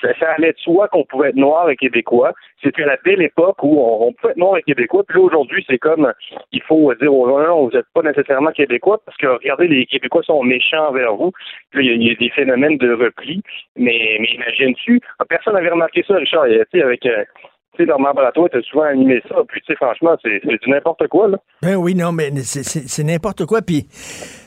[0.00, 2.32] ça, ça allait de soi qu'on pouvait être noir et québécois.
[2.62, 5.04] C'était la belle époque où on, pouvait être noir et québécois.
[5.06, 6.12] Puis là, aujourd'hui, c'est comme
[6.52, 10.22] il faut dire aux gens, vous n'êtes pas nécessairement québécois parce que regardez, les Québécois
[10.22, 11.32] sont méchants envers vous.
[11.70, 13.42] Puis il y, a des phénomènes de repli.
[13.76, 16.46] Mais, mais imagines-tu, personne n'avait remarqué ça, Richard.
[16.46, 17.49] Tu sais, avec euh, tu
[17.82, 19.36] sais, Normand Bratois, tu as souvent animé ça.
[19.48, 21.38] Puis, tu sais, franchement, c'est du n'importe quoi, là.
[21.62, 23.62] Ben oui, non, mais c'est n'importe quoi.
[23.62, 23.86] Puis,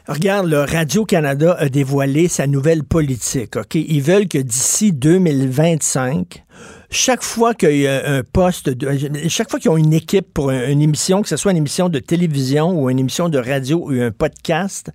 [0.08, 3.76] regarde, Radio-Canada a dévoilé sa nouvelle politique, OK?
[3.76, 6.43] Ils veulent que d'ici 2025,
[6.94, 10.52] chaque fois qu'il y a un poste, de, chaque fois qu'ils ont une équipe pour
[10.52, 13.92] une émission, que ce soit une émission de télévision ou une émission de radio ou
[13.92, 14.92] un podcast,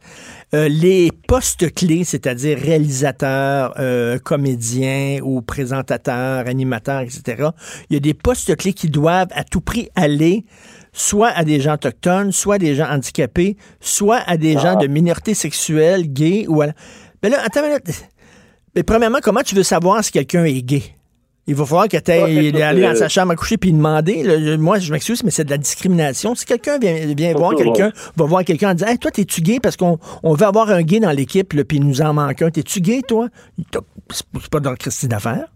[0.55, 7.49] euh, les postes clés, c'est-à-dire réalisateurs, euh, comédiens ou présentateurs, animateurs, etc.,
[7.91, 10.45] il y a des postes clés qui doivent à tout prix aller
[10.93, 14.87] soit à des gens autochtones, soit à des gens handicapés, soit à des gens de
[14.87, 16.69] minorités sexuelles, gays ou à...
[17.23, 17.61] Mais là, attends,
[18.75, 20.98] mais premièrement, comment tu veux savoir si quelqu'un est gay?
[21.49, 24.23] Il va falloir que tu aller dans sa chambre à coucher puis demander.
[24.59, 26.35] moi, je m'excuse, mais c'est de la discrimination.
[26.35, 29.59] Si quelqu'un vient, vient voir quelqu'un, va voir quelqu'un en disant Hey, toi, t'es-tu gay?
[29.59, 32.51] Parce qu'on on veut avoir un gay dans l'équipe, puis il nous en manque un.
[32.51, 33.29] T'es-tu gay, toi?
[34.11, 35.47] C'est pas dans le Christie d'affaires.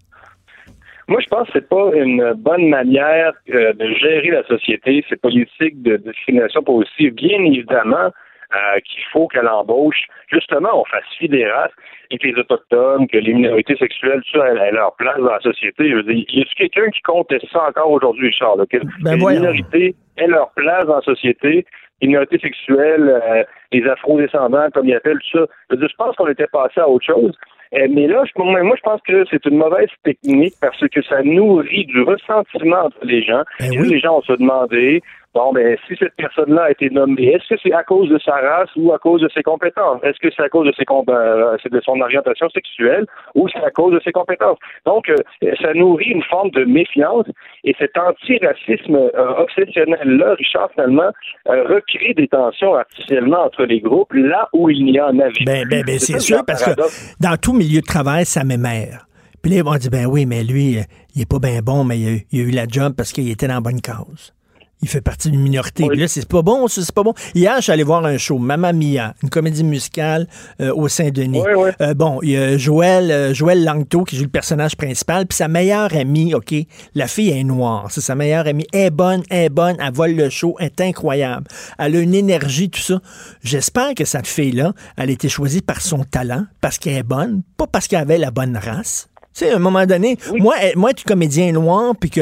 [1.08, 5.16] Moi, je pense que c'est pas une bonne manière euh, de gérer la société, ces
[5.16, 8.10] politiques de discrimination pour aussi, bien évidemment,
[8.54, 11.72] euh, qu'il faut qu'à l'embauche, justement, on fasse fi des races
[12.10, 15.88] et que les Autochtones, que les minorités sexuelles, ça, aient leur place dans la société.
[15.88, 18.66] Je veux dire, y a quelqu'un qui compte ça encore aujourd'hui, Charles?
[18.66, 21.64] Que, ben les minorités aient leur place dans la société,
[22.00, 25.46] les minorités sexuelles, euh, les afro-descendants, comme ils appellent tout ça?
[25.70, 27.32] Je, je pense qu'on était passé à autre chose.
[27.74, 31.22] Euh, mais là, je, moi, je pense que c'est une mauvaise technique parce que ça
[31.22, 33.42] nourrit du ressentiment entre les gens.
[33.60, 35.00] Ben Les gens ont se demandé,
[35.34, 38.34] Bon, ben, si cette personne-là a été nommée, est-ce que c'est à cause de sa
[38.34, 40.02] race ou à cause de ses compétences?
[40.02, 43.70] Est-ce que c'est à cause de, ses euh, de son orientation sexuelle ou c'est à
[43.70, 44.58] cause de ses compétences?
[44.84, 45.16] Donc, euh,
[45.62, 47.24] ça nourrit une forme de méfiance
[47.64, 51.10] et cet antiracisme euh, obsessionnel-là, Richard, finalement,
[51.46, 55.82] recrée des tensions artificiellement entre les groupes là où il n'y en avait ben, ben,
[55.86, 56.72] ben c'est sûr, parce que
[57.20, 59.06] dans tout milieu de travail, ça m'émère.
[59.40, 60.76] Puis là, ils vont dire, ben oui, mais lui,
[61.16, 63.30] il est pas bien bon, mais il a, il a eu la job parce qu'il
[63.30, 64.34] était dans la bonne cause
[64.82, 65.86] il fait partie d'une minorité.
[65.88, 67.14] Puis là, c'est pas bon, c'est pas bon.
[67.34, 70.26] Hier, je suis allé voir un show, Mamma Mia, une comédie musicale
[70.60, 71.42] euh, au Saint-Denis.
[71.80, 75.36] Euh, bon, il y a Joël, euh, Joël Langto qui joue le personnage principal, puis
[75.36, 76.54] sa meilleure amie, OK,
[76.94, 79.92] la fille est noire, c'est sa meilleure amie, elle est bonne, elle est bonne, elle
[79.92, 81.46] vole le show, elle est incroyable.
[81.78, 83.00] Elle a une énergie, tout ça.
[83.42, 87.42] J'espère que cette fille-là, elle a été choisie par son talent, parce qu'elle est bonne,
[87.56, 89.08] pas parce qu'elle avait la bonne race.
[89.34, 92.20] Tu sais, à un moment donné, moi, moi, être comédien noir, puis que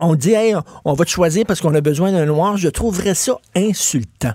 [0.00, 3.14] on, dit, hey, on va te choisir parce qu'on a besoin d'un noir, je trouverais
[3.14, 4.34] ça insultant.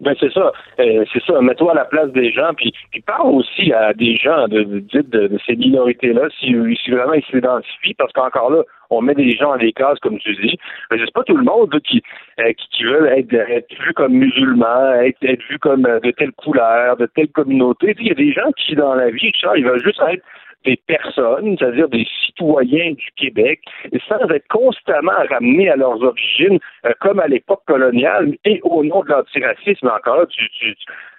[0.00, 1.40] Ben c'est ça, euh, c'est ça.
[1.40, 5.00] Mets-toi à la place des gens, puis, puis parle aussi à des gens de, de,
[5.02, 9.52] de, ces minorités-là, si, si vraiment ils s'identifient, parce qu'encore là, on met des gens
[9.52, 10.58] à des cases, comme tu dis.
[10.90, 12.02] Mais c'est pas tout le monde qui,
[12.40, 16.10] euh, qui, qui veut être, être, vu comme musulman, être, être vu comme euh, de
[16.10, 17.94] telle couleur, de telle communauté.
[17.98, 20.24] Il y a des gens qui, dans la vie, ils veulent juste être
[20.64, 23.60] des personnes, c'est-à-dire des citoyens du Québec,
[24.08, 29.02] sans être constamment ramenés à leurs origines, euh, comme à l'époque coloniale, et au nom
[29.02, 30.74] de l'antiracisme, encore tu,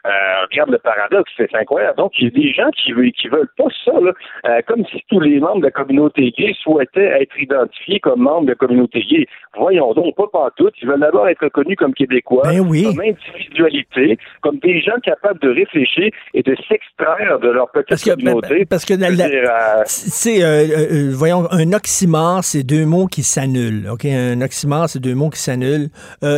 [0.05, 1.97] euh, regarde le paradoxe, c'est incroyable.
[1.97, 4.11] Donc, il y a des gens qui veulent, qui veulent pas ça, là,
[4.47, 8.45] euh, comme si tous les membres de la communauté gay souhaitaient être identifiés comme membres
[8.45, 9.25] de la communauté gay.
[9.57, 10.69] Voyons donc, pas partout.
[10.81, 15.49] Ils veulent d'abord être reconnus comme Québécois, ben comme individualité, comme des gens capables de
[15.49, 18.65] réfléchir et de s'extraire de leur petite parce que, ben, communauté.
[18.65, 23.89] Parce que, euh, c'est, voyons, un oxymore, c'est deux mots qui s'annulent.
[23.91, 25.89] Ok, un oxymore, c'est deux mots qui s'annulent.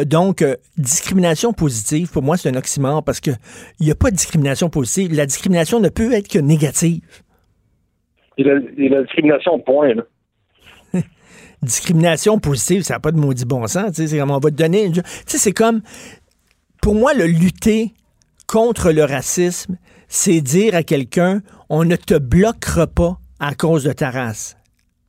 [0.05, 0.43] donc,
[0.77, 3.31] discrimination positive, pour moi, c'est un oxymore parce que
[3.79, 5.13] il n'y a pas de discrimination positive.
[5.13, 7.01] La discrimination ne peut être que négative.
[8.37, 9.93] Et la, la discrimination, point.
[9.93, 10.03] Là.
[11.61, 13.91] discrimination positive, ça n'a pas de maudit bon sens.
[13.93, 14.91] C'est comme on va te donner.
[14.91, 15.81] Tu sais, c'est comme.
[16.81, 17.93] pour moi, le lutter
[18.47, 19.77] contre le racisme,
[20.07, 24.56] c'est dire à quelqu'un, on ne te bloquera pas à cause de ta race.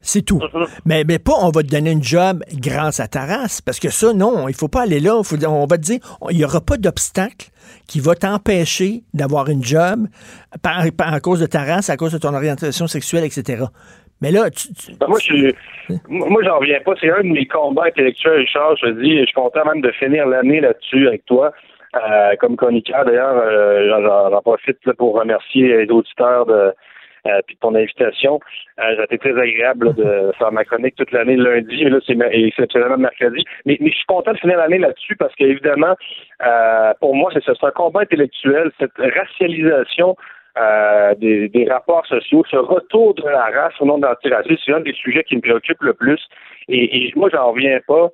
[0.00, 0.40] C'est tout.
[0.86, 3.90] mais, mais pas on va te donner une job grâce à ta race, parce que
[3.90, 5.16] ça, non, il faut pas aller là.
[5.16, 7.48] on va te dire, il n'y aura pas d'obstacle
[7.86, 10.06] qui va t'empêcher d'avoir une job
[10.62, 13.64] par, à cause de ta race, à cause de ton orientation sexuelle, etc.
[14.20, 14.68] Mais là, tu,
[14.98, 15.52] ben, moi, je
[16.08, 16.94] moi, j'en reviens pas.
[17.00, 18.76] C'est un de mes combats intellectuels, Richard.
[18.76, 21.52] Je dis, je suis content même de finir l'année là-dessus avec toi.
[21.94, 26.72] Euh, comme chroniqueur, d'ailleurs, euh, j'en profite pour remercier les auditeurs de,
[27.28, 28.40] euh, puis ton invitation.
[28.78, 31.98] Euh, ça a été très agréable de faire ma chronique toute l'année lundi, mais là,
[32.06, 33.44] c'est exceptionnellement mercredi.
[33.66, 35.94] Mais, mais, je suis content de finir l'année là-dessus parce qu'évidemment,
[36.46, 40.16] euh, pour moi, c'est un combat intellectuel, cette racialisation
[40.58, 44.72] euh, des, des, rapports sociaux, ce retour de la race au nom de l'antiracisme, c'est
[44.72, 46.20] un des sujets qui me préoccupe le plus.
[46.68, 48.08] Et, et moi, j'en reviens pas,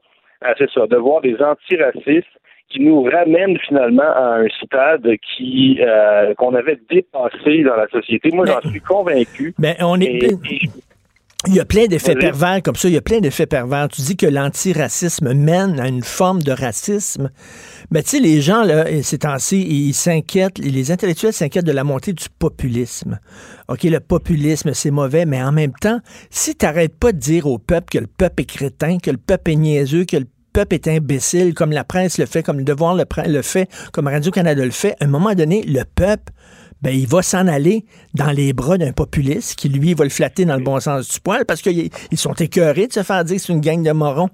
[0.58, 2.26] c'est ça, de voir des antiracistes
[2.70, 5.06] qui nous ramène finalement à un stade
[5.36, 8.30] qui euh, qu'on avait dépassé dans la société.
[8.32, 9.54] Moi, j'en suis convaincu.
[9.58, 10.18] Mais on est.
[11.46, 12.88] il y a plein d'effets pervers comme ça.
[12.88, 13.88] Il y a plein d'effets pervers.
[13.88, 17.30] Tu dis que l'antiracisme mène à une forme de racisme.
[17.90, 21.84] Mais tu sais, les gens, là, ces temps-ci, ils s'inquiètent, les intellectuels s'inquiètent de la
[21.84, 23.20] montée du populisme.
[23.68, 26.00] OK, le populisme, c'est mauvais, mais en même temps,
[26.30, 29.18] si tu n'arrêtes pas de dire au peuple que le peuple est crétin, que le
[29.18, 32.64] peuple est niaiseux, que le peuple est imbécile, comme la presse le fait, comme le
[32.64, 36.30] devoir le, fait, comme Radio-Canada le fait, à un moment donné, le peuple,
[36.80, 37.82] ben, il va s'en aller
[38.14, 41.20] dans les bras d'un populiste qui, lui, va le flatter dans le bon sens du
[41.20, 44.28] poil parce qu'ils sont écœurés de se faire dire que c'est une gang de morons,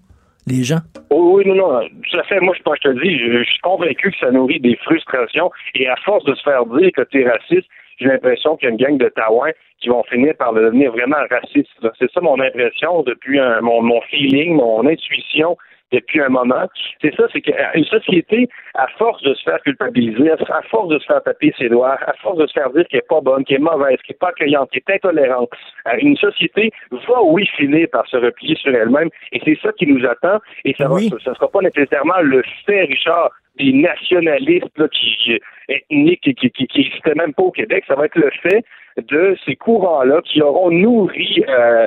[0.46, 0.80] les gens.
[1.10, 2.38] oui, non, non, tout à fait.
[2.40, 5.96] Moi, je, je te dis, je, suis convaincu que ça nourrit des frustrations et à
[6.04, 7.68] force de se faire dire que tu es raciste,
[7.98, 11.16] j'ai l'impression qu'il y a une gang de Taouins qui vont finir par devenir vraiment
[11.30, 11.68] racistes.
[11.98, 15.56] C'est ça mon impression depuis mon feeling, mon intuition
[15.92, 16.66] depuis un moment.
[17.00, 21.06] C'est ça, c'est qu'une société, à force de se faire culpabiliser, à force de se
[21.06, 23.56] faire taper ses doigts, à force de se faire dire qu'elle n'est pas bonne, qu'elle
[23.56, 25.50] est mauvaise, qu'elle n'est pas accueillante, qu'elle est intolérante,
[25.88, 29.10] euh, une société va, oui, finir par se replier sur elle-même.
[29.32, 30.38] Et c'est ça qui nous attend.
[30.64, 35.38] Et ça ne sera pas nécessairement le fait, Richard, des nationalistes là, qui,
[35.68, 37.84] ethniques qui, qui, qui, même pas au Québec.
[37.86, 38.64] Ça va être le fait
[38.96, 41.86] de ces courants-là qui auront nourri euh, euh,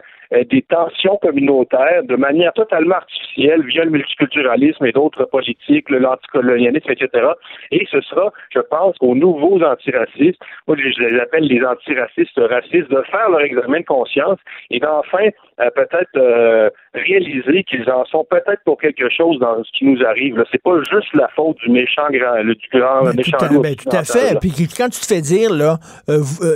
[0.49, 7.27] des tensions communautaires de manière totalement artificielle via le multiculturalisme et d'autres politiques, l'anticolonialisme, etc.
[7.71, 12.89] Et ce sera, je pense, aux nouveaux antiracistes, moi je les appelle les antiracistes racistes,
[12.89, 15.29] de faire leur examen de conscience et d'enfin
[15.59, 20.03] euh, peut-être euh, réaliser qu'ils en sont peut-être pour quelque chose dans ce qui nous
[20.03, 20.43] arrive.
[20.51, 23.75] C'est pas juste la faute du méchant grand, le, du grand méchant tout à, ben,
[23.75, 24.39] tout à fait.
[24.39, 25.77] Puis quand tu te fais dire là,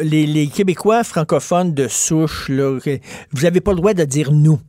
[0.03, 2.77] les, les, Québécois francophones de souche, là,
[3.31, 4.59] vous avez pas le droit de dire nous.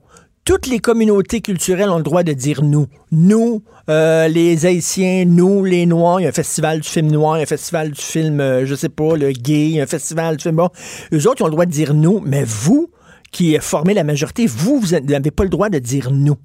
[0.48, 2.86] Toutes les communautés culturelles ont le droit de dire nous.
[3.12, 7.36] Nous, euh, les Haïtiens, nous, les Noirs, il y a un festival du film noir,
[7.36, 9.80] il y a un festival du film, euh, je sais pas, le gay, il y
[9.80, 10.70] a un festival du film bon.
[11.12, 12.88] Eux autres, ils ont le droit de dire nous, mais vous,
[13.32, 16.36] qui formez la majorité, vous, vous n'avez pas le droit de dire nous.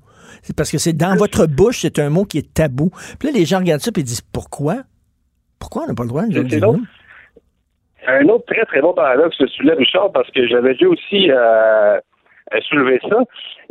[0.42, 2.90] C'est parce que c'est dans votre bouche, c'est un mot qui est tabou.
[3.20, 4.78] Puis là, les gens regardent ça et disent pourquoi?
[5.60, 6.84] Pourquoi on n'a pas le droit de dire nous?
[8.06, 12.00] Un autre très, très bon paradoxe celui-là, Richard, parce que j'avais vu aussi euh,
[12.68, 13.20] soulever ça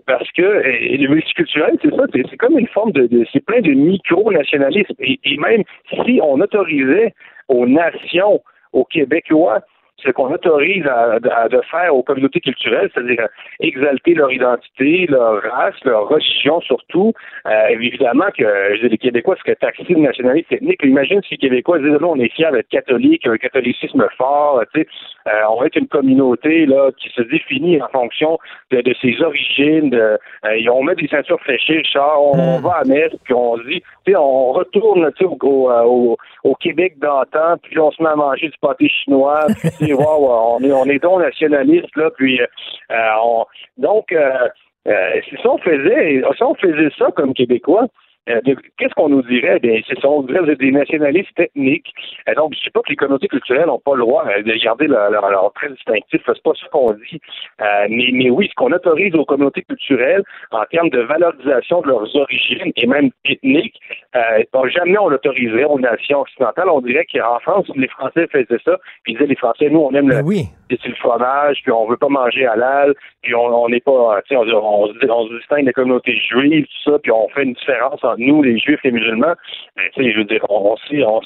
[0.06, 4.94] parce que le multiculturel, c'est ça, c'est comme une forme de, c'est plein de micro-nationalisme.
[4.98, 5.62] Et, et, même
[6.04, 7.14] si on autorisait
[7.48, 8.42] aux nations,
[8.72, 9.60] aux Québécois,
[10.02, 13.28] ce qu'on autorise à, de faire aux communautés culturelles, c'est-à-dire
[13.60, 17.12] exalter leur identité, leur race, leur religion surtout.
[17.46, 20.80] Euh, évidemment que les Québécois seraient taxés de nationalité ethnique.
[20.82, 24.80] Imagine si les Québécois disaient là, on est fiers d'être catholique, un catholicisme fort, tu
[24.80, 24.86] sais,
[25.28, 28.38] euh, on va être une communauté là qui se définit en fonction
[28.70, 29.90] de, ses origines.
[29.90, 32.62] De, euh, on met des ceintures fléchées, on, on hmm.
[32.62, 37.56] va à Metz, puis on dit, tu sais, on retourne au, au, au, Québec d'antan,
[37.62, 39.46] puis on se met à manger du pâté chinois,
[39.78, 43.44] puis on est, on est donc nationaliste, là, puis euh,
[43.76, 44.48] donc, euh,
[44.88, 47.86] euh, si on faisait, si on faisait ça comme Québécois,
[48.28, 48.40] euh,
[48.78, 49.58] qu'est-ce qu'on nous dirait?
[49.58, 51.92] Bien, c'est on dirait des nationalistes ethniques.
[52.28, 54.42] Euh, donc, je ne sais pas que les communautés culturelles n'ont pas le droit euh,
[54.42, 56.20] de garder leur, leur, trait distinctif.
[56.24, 57.20] C'est pas ça qu'on dit.
[57.58, 62.14] mais, mais oui, ce qu'on autorise aux communautés culturelles en termes de valorisation de leurs
[62.16, 63.80] origines et même ethniques,
[64.14, 66.68] euh, jamais on l'autoriserait aux nations occidentales.
[66.68, 69.92] On dirait qu'en France, les Français faisaient ça, puis ils disaient les Français, nous, on
[69.94, 73.92] aime le, ben le fromage, puis on veut pas manger halal, puis on n'est pas,
[74.30, 78.02] on, on, on, se distingue des communautés juives, tout ça, puis on fait une différence
[78.18, 79.34] nous, les juifs, les musulmans.
[79.76, 80.76] Ben, je veux dire, on,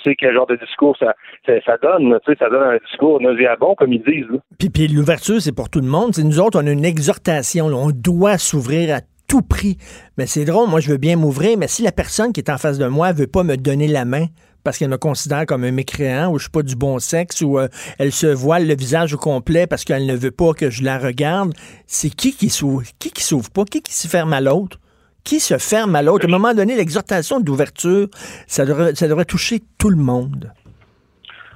[0.04, 1.14] sait, quel genre de discours ça,
[1.46, 4.40] ça, donne, tu sais, ça donne un discours nauséabond, comme ils disent.
[4.58, 6.12] Puis, l'ouverture, c'est pour tout le monde.
[6.18, 9.76] Nous autres, on a une exhortation, on doit s'ouvrir à tout prix.
[10.18, 12.58] Mais c'est drôle, moi, je veux bien m'ouvrir, mais si la personne qui est en
[12.58, 14.26] face de moi veut pas me donner la main,
[14.66, 17.56] parce qu'elle me considère comme un mécréant ou je suis pas du bon sexe ou
[17.56, 17.68] euh,
[18.00, 20.98] elle se voile le visage au complet parce qu'elle ne veut pas que je la
[20.98, 21.54] regarde.
[21.86, 24.80] C'est qui qui s'ouvre, qui qui s'ouvre pas, qui qui se ferme à l'autre?
[25.26, 26.26] Qui se ferme à l'autre?
[26.26, 28.06] À un moment donné, l'exhortation d'ouverture,
[28.46, 30.52] ça devrait, ça devrait toucher tout le monde.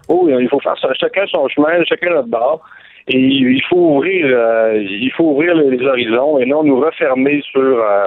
[0.09, 0.93] Oh, il faut faire ça.
[0.95, 2.65] Chacun son chemin, chacun notre bord.
[3.07, 7.61] Et il faut ouvrir, euh, il faut ouvrir les horizons et non nous refermer sur
[7.61, 8.07] euh,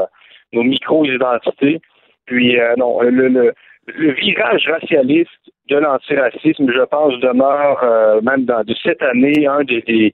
[0.51, 1.80] nos micro-identités.
[2.26, 3.53] Puis euh, non, le, le,
[3.88, 5.32] le, virage racialiste
[5.70, 10.14] de l'antiracisme, je pense, demeure même dans de cette année un des, des,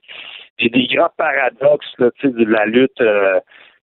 [0.60, 3.02] des, grands paradoxes là, de la lutte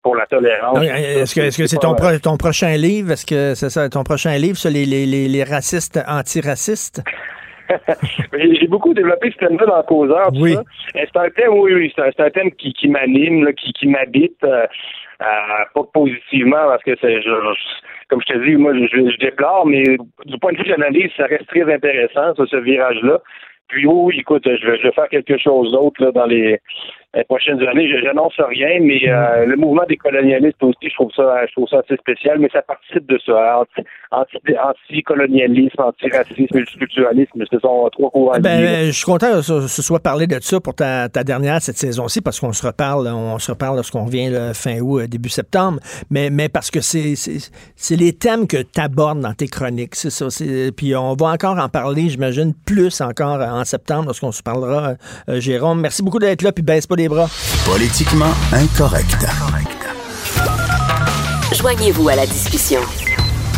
[0.06, 0.78] pour la tolérance.
[0.80, 3.08] Est-ce que c'est -ce c'est ton, pro, ton prochain livre?
[3.12, 6.98] Est-ce que c'est ça ton prochain livre sur les, les, les, les racistes antiracistes?
[8.58, 10.28] J'ai beaucoup développé ce thème-là dans causeur.
[10.32, 10.54] Oui.
[10.94, 14.66] C'est un thème, oui, oui, c'est un, thème qui, qui m'anime, qui, qui m'habite, euh,
[15.28, 17.16] euh, pas positivement, parce que c'est,
[18.08, 19.82] comme je te dis, moi, je, je déplore, mais
[20.30, 23.18] du point de vue de l'analyse, ça reste très intéressant, ce virage-là.
[23.68, 26.60] Puis oui, écoute, je vais, je vais faire quelque chose d'autre dans les,
[27.16, 27.88] les prochaines années.
[27.88, 31.68] Je n'annonce rien, mais euh, le mouvement des colonialistes aussi, je trouve ça, je trouve
[31.68, 33.60] ça assez spécial, mais ça participe de ça.
[33.60, 38.38] Anti, anti-colonialisme, anti-racisme, multiculturalisme, ce sont trois courants.
[38.40, 41.60] Ben, ben, je suis content que ce soit parlé de ça pour ta, ta dernière
[41.60, 45.28] cette saison-ci, parce qu'on se reparle, on se reparle lorsqu'on revient fin août, euh, début
[45.28, 47.14] septembre, mais, mais parce que c'est,
[47.90, 50.26] les thèmes que tu abordes dans tes chroniques, c'est ça.
[50.76, 54.94] Puis on va encore en parler, j'imagine, plus encore en septembre lorsqu'on se parlera.
[55.28, 57.28] Euh, Jérôme, merci beaucoup d'être là, puis baisse pas bras.
[57.64, 59.26] Politiquement incorrect.
[61.52, 62.80] Joignez-vous à la discussion.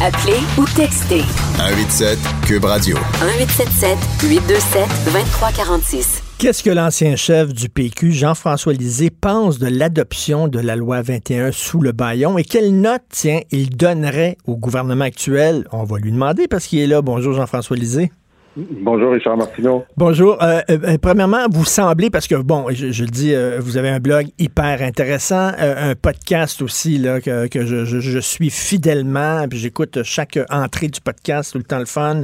[0.01, 1.22] Appelez ou textez.
[1.57, 2.96] 187 Cube Radio.
[3.20, 3.99] 1877
[4.30, 6.22] 827 2346.
[6.38, 11.51] Qu'est-ce que l'ancien chef du PQ, Jean-François Lisée, pense de l'adoption de la loi 21
[11.51, 15.66] sous le baillon et quelle note, tiens, il donnerait au gouvernement actuel?
[15.72, 17.03] On va lui demander parce qu'il est là.
[17.03, 18.12] Bonjour, Jean-François Lisée.
[18.59, 19.85] Bonjour Richard Martineau.
[19.97, 20.43] Bonjour.
[20.43, 24.01] Euh, euh, premièrement, vous semblez, parce que bon, je, le dis, euh, vous avez un
[24.01, 30.89] blog hyper intéressant, un podcast aussi là, que, je, suis fidèlement, puis j'écoute chaque entrée
[30.89, 32.23] du podcast, tout le temps le fun.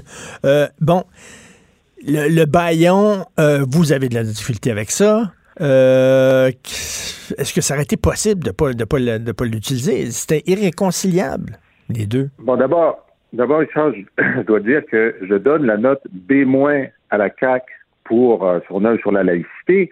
[0.81, 1.05] bon,
[2.05, 3.25] le, le baillon,
[3.69, 5.31] vous avez de la difficulté avec ça.
[5.61, 10.11] Est-ce que ça aurait été possible de ne pas, de pas l'utiliser?
[10.11, 12.31] C'était irréconciliable, les deux.
[12.41, 13.04] Bon, d'abord,
[13.35, 17.65] D'abord, Richard, je dois dire que je donne la note B- à la CAC
[18.05, 19.91] pour euh, son œuvre sur la laïcité.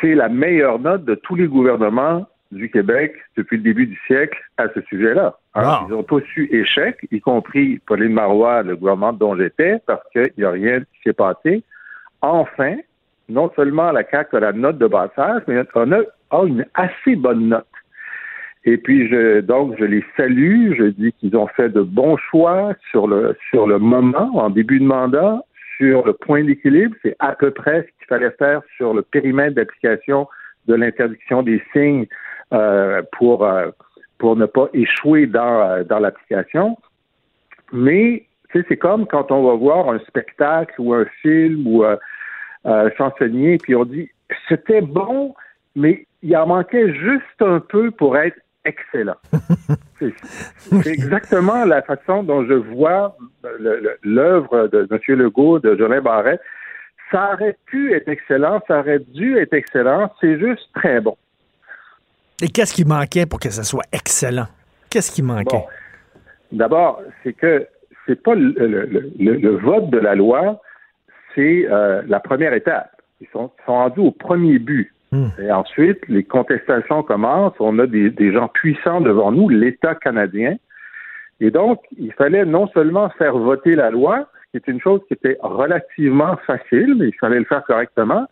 [0.00, 4.38] C'est la meilleure note de tous les gouvernements du Québec depuis le début du siècle
[4.58, 5.34] à ce sujet-là.
[5.54, 10.02] Hein, ils ont tous eu échec, y compris Pauline Marois, le gouvernement dont j'étais, parce
[10.12, 11.62] qu'il n'y a rien qui s'est passé.
[12.20, 12.76] Enfin,
[13.28, 16.02] non seulement la CAC a la note de passage, mais on a
[16.44, 17.66] une assez bonne note.
[18.64, 22.74] Et puis je donc je les salue, je dis qu'ils ont fait de bons choix
[22.90, 25.42] sur le sur le moment en début de mandat,
[25.78, 29.56] sur le point d'équilibre, c'est à peu près ce qu'il fallait faire sur le périmètre
[29.56, 30.28] d'application
[30.68, 32.06] de l'interdiction des signes
[32.52, 33.70] euh, pour euh,
[34.18, 36.78] pour ne pas échouer dans euh, dans l'application.
[37.72, 41.96] Mais c'est comme quand on va voir un spectacle ou un film ou euh,
[42.66, 44.08] euh s'enseigner, puis on dit
[44.48, 45.34] c'était bon,
[45.74, 49.16] mais il en manquait juste un peu pour être excellent.
[49.98, 53.16] c'est exactement la façon dont je vois
[54.02, 55.18] l'œuvre de M.
[55.18, 56.40] Legault, de Jolin Barret.
[57.10, 61.16] Ça aurait pu être excellent, ça aurait dû être excellent, c'est juste très bon.
[62.42, 64.46] Et qu'est-ce qui manquait pour que ça soit excellent?
[64.90, 65.64] Qu'est-ce qui manquait?
[66.50, 67.66] D'abord, c'est que
[68.06, 70.60] c'est pas le, vote de la loi,
[71.34, 72.90] c'est euh, la première étape.
[73.20, 74.92] Ils sont, sont rendus au premier but.
[75.12, 75.28] Hmm.
[75.38, 77.54] Et ensuite, les contestations commencent.
[77.60, 80.56] On a des, gens puissants devant nous, l'État canadien.
[81.40, 85.14] Et donc, il fallait non seulement faire voter la loi, qui est une chose qui
[85.14, 88.26] était relativement facile, mais il fallait le faire correctement,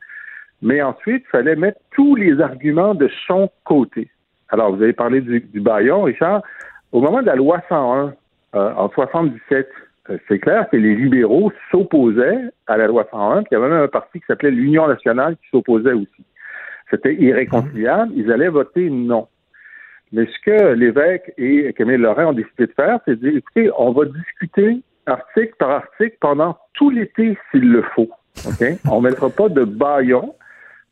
[0.63, 4.11] mais ensuite, il fallait mettre tous les arguments de son côté.
[4.49, 6.43] Alors, vous avez parlé du, du baillon, Richard.
[6.93, 8.15] Au moment de la loi 101,
[8.55, 9.69] euh, en 77,
[10.09, 13.69] euh, c'est clair que les libéraux s'opposaient à la loi 101, puis il y avait
[13.69, 16.25] même un parti qui s'appelait l'Union nationale qui s'opposait aussi
[16.91, 19.29] c'était irréconciliable, ils allaient voter non.
[20.13, 23.71] Mais ce que l'évêque et Camille Laurent ont décidé de faire, c'est de dire, écoutez,
[23.79, 28.11] on va discuter article par article pendant tout l'été s'il le faut.
[28.91, 30.35] on ne mettra pas de baillon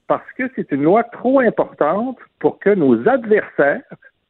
[0.06, 3.82] parce que c'est une loi trop importante pour que nos adversaires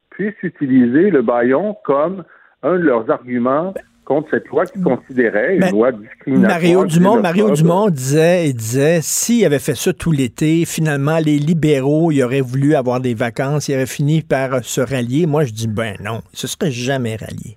[0.09, 2.23] puissent utiliser le baillon comme
[2.63, 3.73] un de leurs arguments
[4.09, 6.59] contre cette loi qui considérait une loi discriminatoire.
[6.59, 11.37] Mario Dumont, Mario Dumont disait, il disait, s'il avait fait ça tout l'été, finalement, les
[11.37, 15.27] libéraux, ils auraient voulu avoir des vacances, ils auraient fini par se rallier.
[15.27, 17.55] Moi, je dis, ben non, ils se seraient jamais ralliés.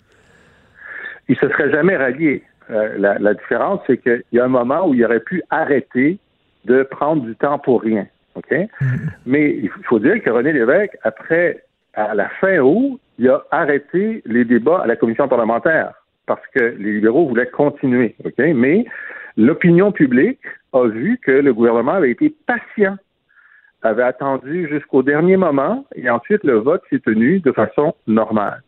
[1.28, 2.42] Ils se seraient jamais ralliés.
[2.70, 6.18] Euh, la, la différence, c'est qu'il y a un moment où il aurait pu arrêter
[6.66, 8.06] de prendre du temps pour rien.
[8.34, 8.54] OK?
[9.24, 14.22] Mais il faut dire que René Lévesque, après, à la fin août, il a arrêté
[14.26, 15.94] les débats à la commission parlementaire
[16.26, 18.14] parce que les libéraux voulaient continuer.
[18.24, 18.38] OK?
[18.38, 18.84] Mais
[19.36, 20.40] l'opinion publique
[20.72, 22.96] a vu que le gouvernement avait été patient,
[23.82, 28.62] avait attendu jusqu'au dernier moment et ensuite le vote s'est tenu de façon normale.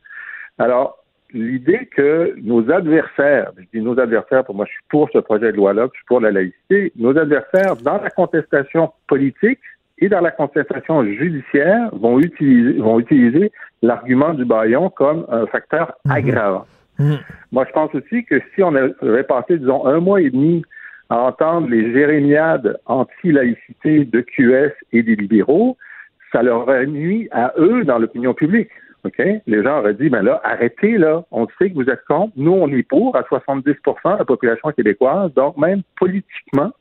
[0.58, 0.98] Alors,
[1.32, 5.52] l'idée que nos adversaires, je dis nos adversaires, pour moi je suis pour ce projet
[5.52, 9.60] de loi-là, je suis pour la laïcité, nos adversaires dans la contestation politique
[9.98, 13.52] et dans la contestation judiciaire vont utiliser, vont utiliser
[13.82, 16.66] l'argument du baillon comme un facteur aggravant.
[16.98, 20.62] Moi, je pense aussi que si on avait passé, disons, un mois et demi
[21.10, 25.76] à entendre les jérémiades anti-laïcité de QS et des libéraux,
[26.32, 28.70] ça leur aurait nuit à eux dans l'opinion publique.
[29.04, 29.22] OK?
[29.46, 31.24] Les gens auraient dit, ben là, arrêtez, là.
[31.30, 32.32] On sait que vous êtes contre.
[32.36, 35.32] Nous, on est pour à 70% de la population québécoise.
[35.34, 36.72] Donc, même politiquement,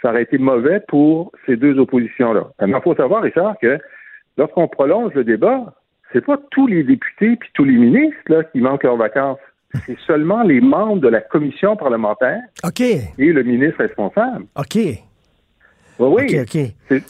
[0.00, 2.46] ça aurait été mauvais pour ces deux oppositions-là.
[2.60, 3.78] Maintenant, il faut savoir, Richard, que
[4.36, 5.74] lorsqu'on prolonge le débat,
[6.12, 9.38] c'est pas tous les députés puis tous les ministres là, qui manquent leurs vacances.
[9.86, 12.40] C'est seulement les membres de la commission parlementaire
[13.18, 14.46] et le ministre responsable.
[14.56, 14.74] OK.
[14.74, 14.98] Oui,
[15.98, 16.40] oui.
[16.40, 16.56] OK,
[16.90, 17.02] OK.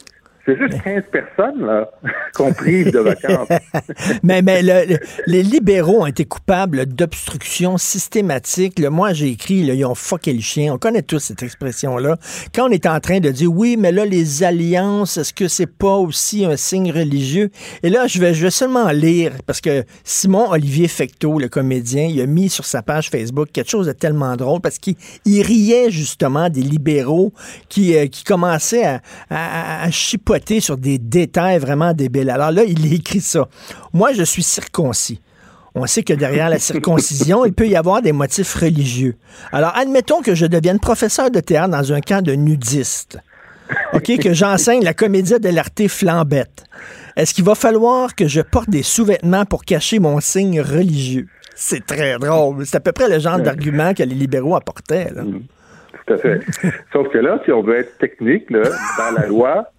[0.57, 1.85] C'est- juste 15 personnes
[2.33, 3.47] qu'on prive de vacances.
[4.23, 8.79] mais mais le- le- les libéraux ont été coupables d'obstruction systématique.
[8.79, 10.73] Le, moi, j'ai écrit, ils ont fucké le chien.
[10.73, 12.17] On connaît tous cette expression-là.
[12.53, 15.67] Quand on est en train de dire, oui, mais là, les alliances, est-ce que c'est
[15.71, 17.49] pas aussi un signe religieux?
[17.83, 22.05] Et là, je vais, je vais seulement lire, parce que Simon Olivier Fecteau, le comédien,
[22.05, 24.95] il a mis sur sa page Facebook quelque chose de tellement drôle, parce qu'il
[25.25, 27.33] il riait justement des libéraux
[27.67, 32.29] qui, euh, qui commençaient à, à- à chipoter sur des détails vraiment débiles.
[32.29, 33.47] Alors là, il écrit ça.
[33.93, 35.21] Moi, je suis circoncis.
[35.75, 39.15] On sait que derrière la circoncision, il peut y avoir des motifs religieux.
[39.51, 43.19] Alors, admettons que je devienne professeur de théâtre dans un camp de nudistes.
[43.93, 46.63] OK, que j'enseigne la comédie de l'arté flambette.
[47.15, 51.27] Est-ce qu'il va falloir que je porte des sous-vêtements pour cacher mon signe religieux?
[51.55, 52.65] C'est très drôle.
[52.65, 55.11] C'est à peu près le genre d'argument que les libéraux apportaient.
[55.13, 55.23] là.
[56.07, 56.39] Tout à fait.
[56.91, 59.71] Sauf que là, si on veut être technique, dans la loi,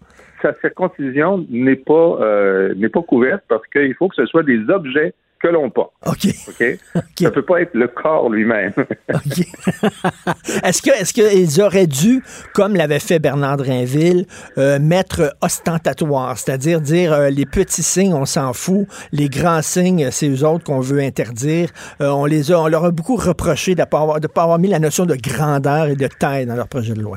[0.42, 4.60] sa circoncision n'est pas euh, n'est pas couverte parce qu'il faut que ce soit des
[4.68, 5.92] objets que l'on porte.
[6.06, 6.26] OK.
[6.48, 6.78] OK?
[7.18, 8.72] Ça peut pas être le corps lui-même.
[9.14, 9.38] OK.
[10.64, 12.22] est-ce que est-ce qu'ils auraient dû,
[12.52, 14.26] comme l'avait fait Bernard Drinville,
[14.58, 20.10] euh, mettre ostentatoire, c'est-à-dire dire euh, les petits signes, on s'en fout, les grands signes,
[20.10, 21.70] c'est eux autres qu'on veut interdire.
[22.02, 24.42] Euh, on les a, on leur a beaucoup reproché de ne pas, avoir- de pas
[24.42, 27.16] avoir mis la notion de grandeur et de taille dans leur projet de loi?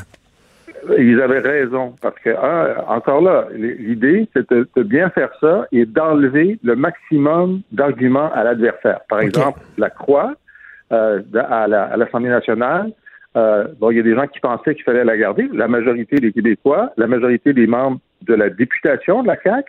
[0.97, 5.65] Ils avaient raison parce que un, encore là, l'idée c'est de, de bien faire ça
[5.71, 8.99] et d'enlever le maximum d'arguments à l'adversaire.
[9.09, 10.33] Par exemple, la croix
[10.91, 12.91] euh, à la- à l'Assemblée nationale.
[13.35, 15.49] euh, bon, il y a des gens qui pensaient qu'il fallait la garder.
[15.53, 19.65] La majorité des Québécois, la majorité des membres de la députation de la CAC,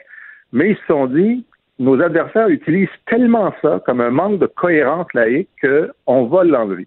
[0.53, 1.45] mais ils se sont dit
[1.79, 5.49] nos adversaires utilisent tellement ça comme un manque de cohérence laïque
[6.07, 6.87] qu'on va l'enlever.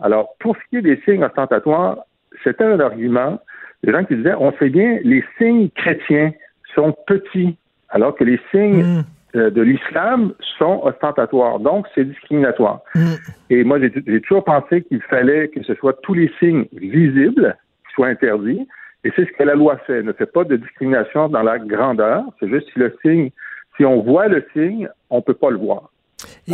[0.00, 1.98] Alors, pour ce qui est des signes ostentatoires,
[2.44, 3.40] c'était un argument.
[3.82, 6.32] Les gens qui disaient, on sait bien, les signes chrétiens
[6.74, 7.56] sont petits,
[7.90, 9.04] alors que les signes Mm.
[9.36, 11.60] euh, de l'islam sont ostentatoires.
[11.60, 12.80] Donc, c'est discriminatoire.
[12.94, 13.14] Mm.
[13.50, 17.56] Et moi, j'ai toujours pensé qu'il fallait que ce soit tous les signes visibles
[17.86, 18.66] qui soient interdits.
[19.04, 19.98] Et c'est ce que la loi fait.
[19.98, 22.24] Elle ne fait pas de discrimination dans la grandeur.
[22.40, 23.30] C'est juste si le signe,
[23.76, 25.90] si on voit le signe, on peut pas le voir.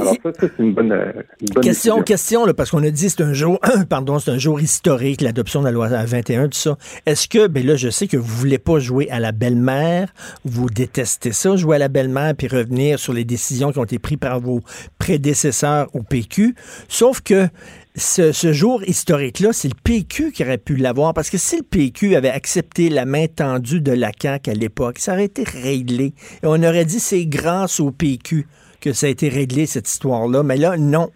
[0.01, 2.03] Alors ça, ça, c'est une bonne, euh, une bonne Question, décision.
[2.03, 5.61] question, là, parce qu'on a dit c'est un jour, pardon, c'est un jour historique, l'adoption
[5.61, 6.77] de la loi 21, tout ça.
[7.07, 10.13] Est-ce que, ben là, je sais que vous voulez pas jouer à la belle-mère,
[10.45, 13.99] vous détestez ça, jouer à la belle-mère, puis revenir sur les décisions qui ont été
[13.99, 14.61] prises par vos
[14.99, 16.55] prédécesseurs au PQ.
[16.89, 17.49] Sauf que
[17.97, 21.63] ce, ce jour historique-là, c'est le PQ qui aurait pu l'avoir, parce que si le
[21.63, 26.15] PQ avait accepté la main tendue de la CAQ à l'époque, ça aurait été réglé.
[26.43, 28.47] Et on aurait dit c'est grâce au PQ
[28.85, 30.43] que ça a été réglé, cette histoire-là.
[30.43, 31.09] Mais là, non.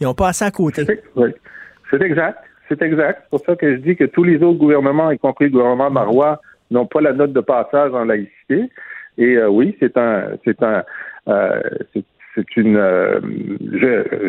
[0.00, 0.84] Ils ont passé à côté.
[0.84, 1.30] C'est- Oui,
[2.00, 2.38] exact.
[2.68, 3.20] C'est exact.
[3.24, 5.90] C'est pour ça que je dis que tous les autres gouvernements, y compris le gouvernement
[5.90, 8.70] Marois, n'ont pas la note de passage en laïcité.
[9.18, 10.82] Et euh, oui, c'est un, c'est un,
[11.28, 11.60] euh,
[11.92, 12.04] c'est-
[12.56, 13.20] une, euh,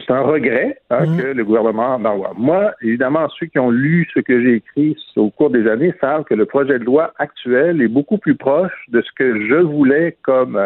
[0.06, 1.18] c'est un regret hein, Mhm.
[1.18, 2.34] que le gouvernement Marois.
[2.38, 6.24] Moi, évidemment, ceux qui ont lu ce que j'ai écrit au cours des années savent
[6.26, 10.18] que le projet de loi actuel est beaucoup plus proche de ce que je voulais
[10.22, 10.60] comme,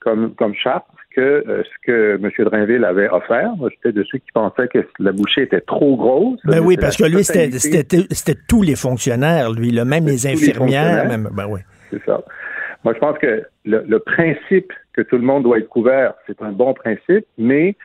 [0.00, 2.30] comme, comme charte que euh, ce que M.
[2.38, 3.54] Drainville avait offert.
[3.56, 6.40] Moi, j'étais de ceux qui pensaient que la bouchée était trop grosse.
[6.44, 11.06] Ben oui, parce que lui, c'était tous les fonctionnaires, lui, là, même les infirmières.
[11.08, 11.60] Même, ben oui.
[11.90, 12.20] C'est ça.
[12.84, 16.42] Moi, je pense que le, le principe que tout le monde doit être couvert, c'est
[16.42, 17.76] un bon principe, mais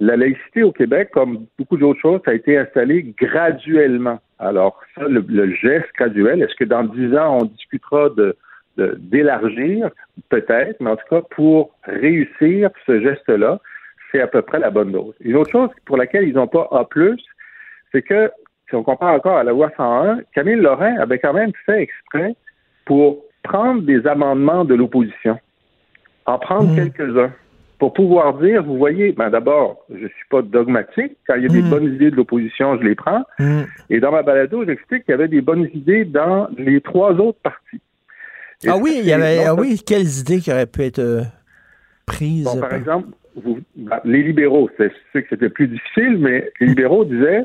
[0.00, 4.20] la laïcité au Québec, comme beaucoup d'autres choses, ça a été installé graduellement.
[4.38, 8.36] Alors, ça, le, geste graduel, est-ce que dans dix ans, on discutera de
[8.76, 9.90] d'élargir,
[10.28, 13.60] peut-être, mais en tout cas, pour réussir ce geste-là,
[14.10, 15.14] c'est à peu près la bonne dose.
[15.20, 16.88] Une autre chose pour laquelle ils n'ont pas A+,
[17.92, 18.30] c'est que,
[18.68, 22.34] si on compare encore à la loi 101, Camille Lorrain avait quand même fait exprès
[22.84, 25.38] pour prendre des amendements de l'opposition,
[26.26, 26.76] en prendre mmh.
[26.76, 27.32] quelques-uns
[27.78, 31.16] pour pouvoir dire, vous voyez, ben d'abord, je suis pas dogmatique.
[31.26, 31.70] Quand il y a des mm.
[31.70, 33.24] bonnes idées de l'opposition, je les prends.
[33.38, 33.62] Mm.
[33.90, 37.40] Et dans ma balado, j'explique qu'il y avait des bonnes idées dans les trois autres
[37.42, 37.80] partis.
[38.66, 41.22] Ah oui, il y avait, ah oui, quelles idées qui auraient pu être euh,
[42.06, 42.48] prises?
[42.60, 43.08] par, exemple,
[43.76, 47.44] ben, les libéraux, c'est sûr que c'était plus difficile, mais les libéraux disaient,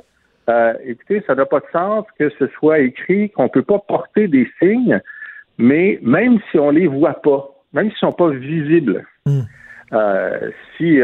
[0.50, 3.80] euh, écoutez, ça n'a pas de sens que ce soit écrit qu'on ne peut pas
[3.80, 5.00] porter des signes,
[5.58, 9.42] mais même si on les voit pas, même s'ils ne sont pas visibles, mm.
[9.92, 11.00] Euh, si,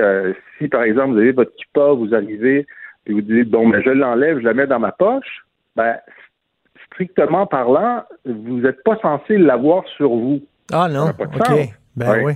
[0.59, 2.67] si, par exemple, vous avez votre kippa, vous arrivez
[3.07, 5.45] et vous dites, bon, ben, je l'enlève, je la mets dans ma poche,
[5.75, 5.95] ben,
[6.87, 10.41] strictement parlant, vous n'êtes pas censé l'avoir sur vous.
[10.71, 11.69] Ah non, OK.
[11.95, 12.33] Ben oui.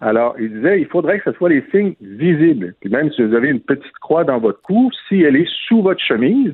[0.00, 2.74] Alors, il disait, il faudrait que ce soit les signes visibles.
[2.80, 5.80] Puis même si vous avez une petite croix dans votre cou, si elle est sous
[5.80, 6.52] votre chemise,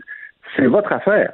[0.54, 1.32] c'est votre affaire.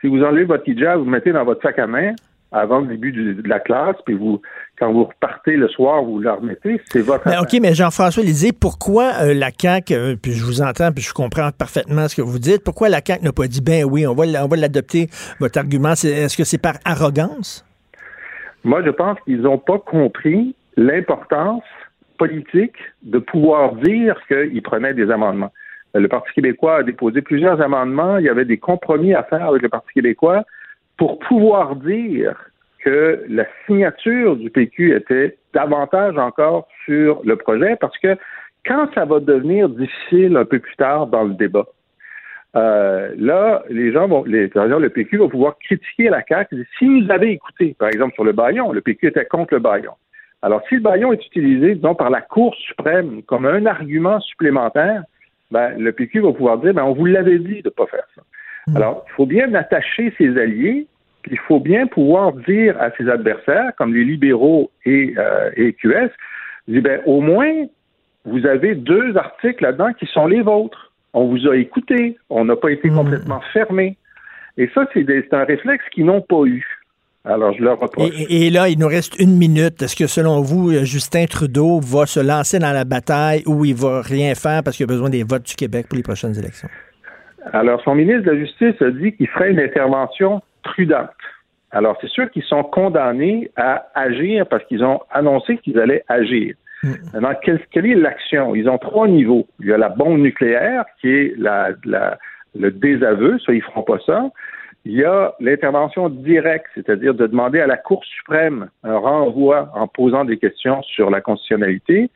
[0.00, 2.12] Si vous enlevez votre hijab, vous mettez dans votre sac à main,
[2.52, 4.40] avant le début de la classe, puis vous,
[4.78, 7.28] quand vous repartez le soir, vous la remettez, c'est votre.
[7.28, 11.02] Mais OK, mais Jean-François Lisée, pourquoi euh, la CAQ, euh, puis je vous entends, puis
[11.02, 14.06] je comprends parfaitement ce que vous dites, pourquoi la CAQ n'a pas dit, ben oui,
[14.06, 15.08] on va, on va l'adopter,
[15.40, 17.64] votre argument, est-ce que c'est par arrogance?
[18.64, 21.64] Moi, je pense qu'ils n'ont pas compris l'importance
[22.18, 25.52] politique de pouvoir dire qu'ils prenaient des amendements.
[25.94, 29.62] Le Parti québécois a déposé plusieurs amendements, il y avait des compromis à faire avec
[29.62, 30.44] le Parti québécois
[30.98, 32.36] pour pouvoir dire
[32.84, 38.16] que la signature du PQ était davantage encore sur le projet, parce que
[38.66, 41.66] quand ça va devenir difficile un peu plus tard dans le débat,
[42.56, 46.66] euh, là, les gens vont, les, le PQ va pouvoir critiquer la CAQ.
[46.78, 49.92] Si vous avez écouté, par exemple, sur le baillon, le PQ était contre le baillon.
[50.42, 55.02] Alors, si le baillon est utilisé, disons, par la Cour suprême comme un argument supplémentaire,
[55.50, 58.06] ben, le PQ va pouvoir dire, ben, on vous l'avait dit de ne pas faire
[58.14, 58.22] ça.
[58.68, 58.76] Mm.
[58.76, 60.86] Alors, il faut bien attacher ses alliés,
[61.22, 65.72] puis il faut bien pouvoir dire à ses adversaires, comme les libéraux et, euh, et
[65.72, 66.10] QS,
[66.68, 67.66] ben, au moins,
[68.24, 70.92] vous avez deux articles là-dedans qui sont les vôtres.
[71.14, 72.94] On vous a écouté, on n'a pas été mm.
[72.94, 73.96] complètement fermé.
[74.58, 76.64] Et ça, c'est un réflexe qu'ils n'ont pas eu.
[77.24, 78.10] Alors, je leur reproche.
[78.28, 79.82] Et, là, il nous reste une minute.
[79.82, 84.02] Est-ce que, selon vous, Justin Trudeau va se lancer dans la bataille ou il va
[84.02, 86.68] rien faire parce qu'il a besoin des votes du Québec pour les prochaines élections?
[87.52, 91.10] Alors, son ministre de la Justice a dit qu'il ferait une intervention prudente.
[91.70, 96.54] Alors, c'est sûr qu'ils sont condamnés à agir parce qu'ils ont annoncé qu'ils allaient agir.
[96.82, 96.92] Mm.
[97.14, 97.34] Maintenant,
[97.70, 98.54] quelle, est l'action?
[98.54, 99.46] Ils ont trois niveaux.
[99.60, 101.70] Il y a la bombe nucléaire, qui est la,
[102.54, 104.30] le désaveu, ça, ils feront pas ça.
[104.84, 109.86] Il y a l'intervention directe, c'est-à-dire de demander à la Cour suprême un renvoi en
[109.88, 112.10] posant des questions sur la constitutionnalité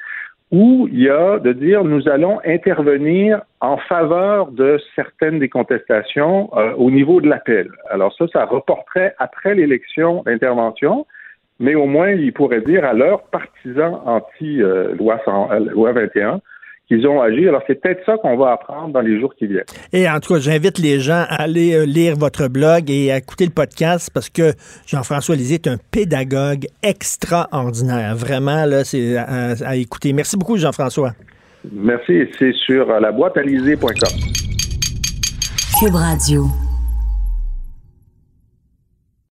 [0.52, 6.50] où il y a de dire nous allons intervenir en faveur de certaines des contestations
[6.54, 7.70] euh, au niveau de l'appel.
[7.90, 11.06] Alors ça, ça reporterait après l'élection d'intervention,
[11.58, 16.40] mais au moins il pourrait dire à leurs partisans anti-loi euh, loi 21
[16.92, 17.48] qu'ils ont agi.
[17.48, 19.64] Alors, c'est peut-être ça qu'on va apprendre dans les jours qui viennent.
[19.92, 23.18] Et en tout cas, j'invite les gens à aller euh, lire votre blog et à
[23.18, 24.52] écouter le podcast parce que
[24.86, 28.14] Jean-François Lisée est un pédagogue extraordinaire.
[28.14, 30.12] Vraiment, là, c'est à, écouter.
[30.12, 31.12] Merci beaucoup, Jean-François.
[31.72, 32.24] Merci.
[32.38, 33.84] C'est sur la boîte à Cube
[35.94, 36.44] Radio.